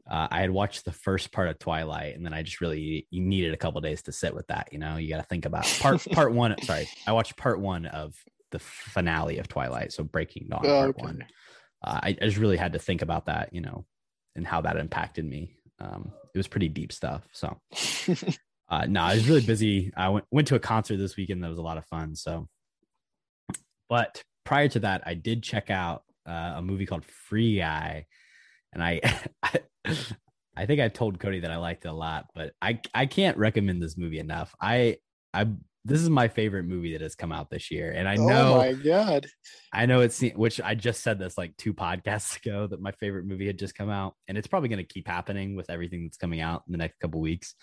[0.07, 3.55] uh, I had watched the first part of Twilight, and then I just really needed
[3.55, 4.71] a couple days to sit with that.
[4.71, 6.55] You know, you got to think about part part one.
[6.61, 8.13] Sorry, I watched part one of
[8.51, 11.01] the finale of Twilight, so Breaking Dawn Oh, part okay.
[11.01, 11.25] one.
[11.83, 13.87] Uh, I, I just really had to think about that, you know,
[14.35, 15.55] and how that impacted me.
[15.81, 17.27] Um, it was pretty deep stuff.
[17.31, 17.59] So
[18.69, 19.91] uh, no, I was really busy.
[19.95, 22.15] I went went to a concert this weekend that was a lot of fun.
[22.15, 22.47] So,
[23.89, 28.05] but prior to that, I did check out uh, a movie called Free Guy,
[28.73, 29.01] and I,
[29.43, 29.59] I,
[30.55, 33.37] I think I told Cody that I liked it a lot, but I I can't
[33.37, 34.55] recommend this movie enough.
[34.61, 34.97] I
[35.33, 35.47] I
[35.83, 38.57] this is my favorite movie that has come out this year, and I know Oh
[38.57, 39.27] my god.
[39.73, 43.25] I know it's which I just said this like two podcasts ago that my favorite
[43.25, 46.17] movie had just come out, and it's probably going to keep happening with everything that's
[46.17, 47.55] coming out in the next couple weeks.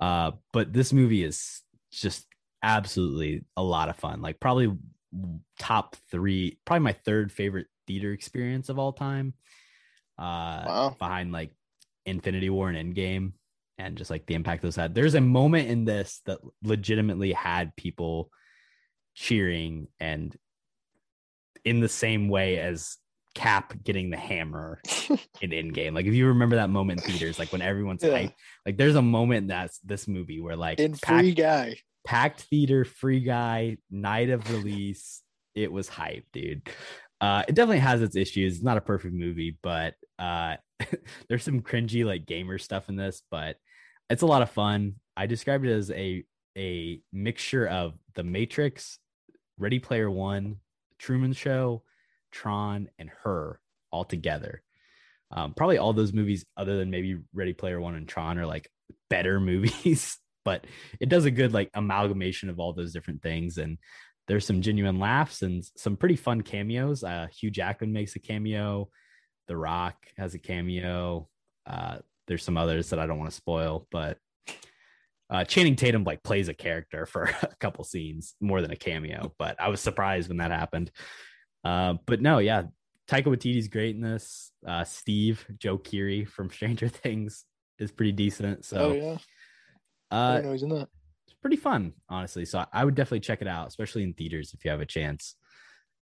[0.00, 1.62] Uh, but this movie is
[1.92, 2.26] just
[2.62, 4.20] absolutely a lot of fun.
[4.22, 4.76] Like probably
[5.58, 9.34] top three, probably my third favorite theater experience of all time.
[10.18, 10.96] Uh, Wow.
[10.98, 11.50] behind like
[12.06, 13.32] Infinity War and Endgame,
[13.80, 14.94] and just like the impact those had.
[14.94, 18.30] There's a moment in this that legitimately had people
[19.14, 20.36] cheering and
[21.64, 22.96] in the same way as
[23.34, 24.80] Cap getting the hammer
[25.40, 25.94] in Endgame.
[25.94, 28.10] Like if you remember that moment in theaters, like when everyone's Yeah.
[28.10, 28.34] hyped,
[28.66, 31.76] like there's a moment in that's this movie where like In packed, free guy.
[32.04, 35.22] packed theater, free guy, night of release,
[35.54, 36.68] it was hype, dude.
[37.20, 38.56] Uh, it definitely has its issues.
[38.56, 40.56] It's not a perfect movie, but uh,
[41.28, 43.56] there's some cringy like gamer stuff in this, but
[44.08, 44.96] it's a lot of fun.
[45.16, 46.24] I described it as a
[46.56, 48.98] a mixture of The Matrix,
[49.58, 50.56] Ready Player One,
[50.98, 51.82] Truman Show,
[52.32, 53.60] Tron, and Her
[53.92, 54.62] all together.
[55.32, 58.68] Um, probably all those movies, other than maybe Ready Player One and Tron, are like
[59.08, 60.66] better movies, but
[60.98, 63.58] it does a good like amalgamation of all those different things.
[63.58, 63.78] And
[64.26, 67.02] there's some genuine laughs and some pretty fun cameos.
[67.02, 68.88] Uh, Hugh Jackman makes a cameo.
[69.50, 71.28] The Rock has a cameo.
[71.66, 71.98] Uh,
[72.28, 74.16] there's some others that I don't want to spoil, but
[75.28, 79.32] uh, Channing Tatum like plays a character for a couple scenes more than a cameo.
[79.40, 80.92] But I was surprised when that happened.
[81.64, 82.62] Uh, but no, yeah,
[83.08, 84.52] Taika Waititi's great in this.
[84.64, 87.44] Uh, Steve Joe Keery from Stranger Things
[87.80, 88.64] is pretty decent.
[88.64, 89.18] So oh yeah.
[90.16, 90.86] Uh, know he's in that.
[91.26, 92.44] it's pretty fun, honestly.
[92.44, 95.34] So I would definitely check it out, especially in theaters if you have a chance.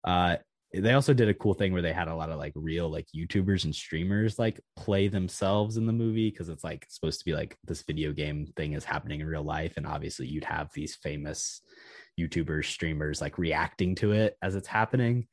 [0.05, 0.37] Uh,
[0.75, 3.07] they also did a cool thing where they had a lot of like real like
[3.15, 7.35] YouTubers and streamers like play themselves in the movie because it's like supposed to be
[7.35, 10.95] like this video game thing is happening in real life, and obviously you'd have these
[10.97, 11.61] famous
[12.19, 15.27] YouTubers, streamers like reacting to it as it's happening.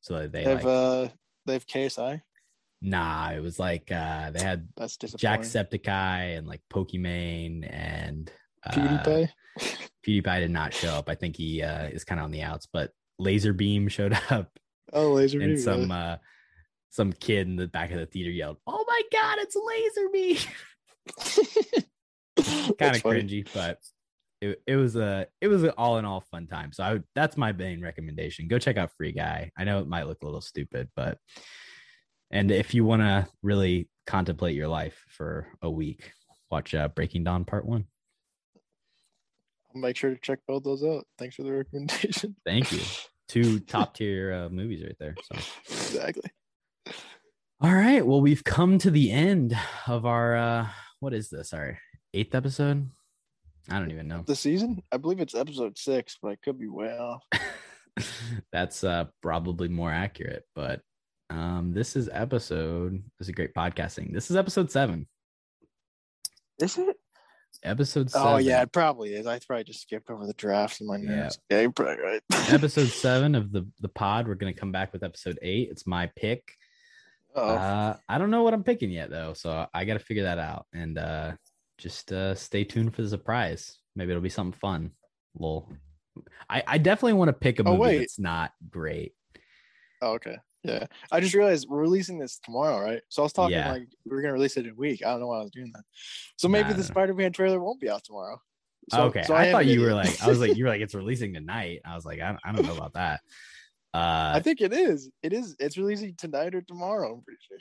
[0.00, 1.08] So that they They like have uh
[1.46, 2.20] they have KSI.
[2.80, 4.96] nah, it was like uh they had That's
[6.36, 8.30] and like Pokimane and
[8.64, 9.28] uh, PewDiePie.
[10.06, 11.08] PewDiePie did not show up.
[11.08, 14.58] I think he uh, is kind of on the outs, but Lazarbeam showed up,
[14.92, 15.96] Oh, laser and beam, some yeah.
[15.96, 16.16] uh,
[16.90, 20.36] some kid in the back of the theater yelled, "Oh my god, it's Lazarbeam!"
[22.78, 23.78] kind of cringy, but
[24.40, 26.72] it, it was a it was an all in all fun time.
[26.72, 28.48] So I would, that's my main recommendation.
[28.48, 29.50] Go check out Free Guy.
[29.56, 31.18] I know it might look a little stupid, but
[32.30, 36.12] and if you want to really contemplate your life for a week,
[36.50, 37.86] watch uh, Breaking Dawn Part One.
[39.74, 41.06] I'll make sure to check both those out.
[41.18, 42.36] Thanks for the recommendation.
[42.44, 42.80] Thank you.
[43.28, 45.14] Two top tier uh, movies right there.
[45.22, 45.36] So.
[45.70, 46.30] exactly.
[47.60, 48.06] All right.
[48.06, 49.56] Well, we've come to the end
[49.86, 50.68] of our uh
[51.00, 51.52] what is this?
[51.52, 51.78] Our
[52.12, 52.90] eighth episode?
[53.70, 54.22] I don't even know.
[54.26, 54.82] The season?
[54.92, 57.22] I believe it's episode six, but I could be way off.
[58.52, 60.82] That's uh probably more accurate, but
[61.30, 64.12] um this is episode this is a great podcasting.
[64.12, 65.06] This is episode seven.
[66.60, 66.96] Is it?
[67.64, 68.28] Episode seven.
[68.28, 69.26] Oh yeah, it probably is.
[69.26, 71.38] I probably just skipped over the draft in my notes.
[71.50, 72.22] Yeah, you're probably right.
[72.50, 74.28] episode seven of the the pod.
[74.28, 75.68] We're gonna come back with episode eight.
[75.70, 76.42] It's my pick.
[77.34, 80.38] oh Uh I don't know what I'm picking yet though, so I gotta figure that
[80.38, 80.66] out.
[80.74, 81.32] And uh
[81.78, 83.78] just uh stay tuned for the surprise.
[83.96, 84.90] Maybe it'll be something fun.
[85.38, 85.68] Lol.
[86.48, 87.98] I, I definitely want to pick a Oh, movie wait.
[87.98, 89.14] that's not great.
[90.02, 90.36] Oh, okay.
[90.64, 90.86] Yeah.
[91.12, 93.02] I just realized we're releasing this tomorrow, right?
[93.10, 93.70] So I was talking Yeah.
[93.70, 95.04] like we are gonna release it in a week.
[95.04, 95.84] I don't know why I was doing that.
[96.36, 96.84] So maybe Nah, the.
[96.84, 98.40] Spider-Man trailer won't be out tomorrow.
[98.90, 99.22] So- okay.
[99.24, 101.34] so I, am thought you were like, I was like, you were like, it's releasing
[101.34, 101.80] tonight.
[101.84, 103.20] I was like, I, I don't know about that.
[103.92, 105.10] Uh, I think it is.
[105.22, 105.54] It is.
[105.60, 107.14] It's releasing tonight or tomorrow.
[107.14, 107.58] I'm pretty sure.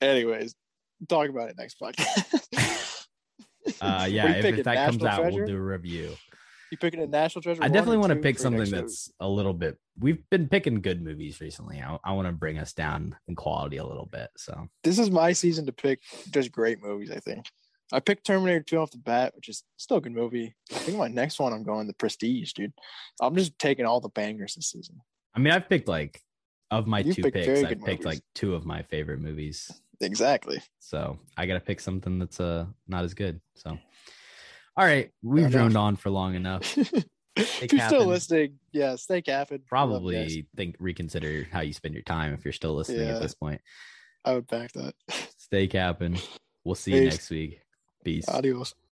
[0.00, 0.54] Anyways,
[1.08, 3.06] talk about it next podcast.
[3.80, 4.30] uh, yeah.
[4.32, 5.38] If, if that comes out, Treasure?
[5.38, 6.16] we'll do a review.
[6.70, 7.62] You picking a National Treasure?
[7.62, 9.78] I definitely want to pick something that's a little bit.
[9.98, 11.80] We've been picking good movies recently.
[11.80, 14.28] I, I want to bring us down in quality a little bit.
[14.36, 16.00] So This is my season to pick
[16.30, 17.10] just great movies.
[17.10, 17.46] I think
[17.92, 20.54] I picked Terminator 2 off the bat, which is still a good movie.
[20.70, 22.72] I think my next one I'm going The Prestige, dude.
[23.20, 25.00] I'm just taking all the bangers this season.
[25.34, 26.20] I mean, I've picked like
[26.70, 27.48] of my You've two picks.
[27.48, 28.04] I've picked movies.
[28.04, 29.70] like two of my favorite movies.
[30.00, 30.62] Exactly.
[30.80, 33.40] So I got to pick something that's uh not as good.
[33.56, 33.78] So,
[34.78, 36.78] all right, we've droned on for long enough.
[37.36, 39.58] if you're still listening, yeah, stay capping.
[39.70, 39.98] We love you.
[39.98, 43.16] Probably think reconsider how you spend your time if you're still listening Yeah.
[43.16, 43.60] at this point.
[44.24, 44.94] I would back that.
[45.36, 46.18] Stay capping.
[46.64, 47.60] We'll see you next week.
[48.04, 48.28] Peace.
[48.28, 48.74] Adios.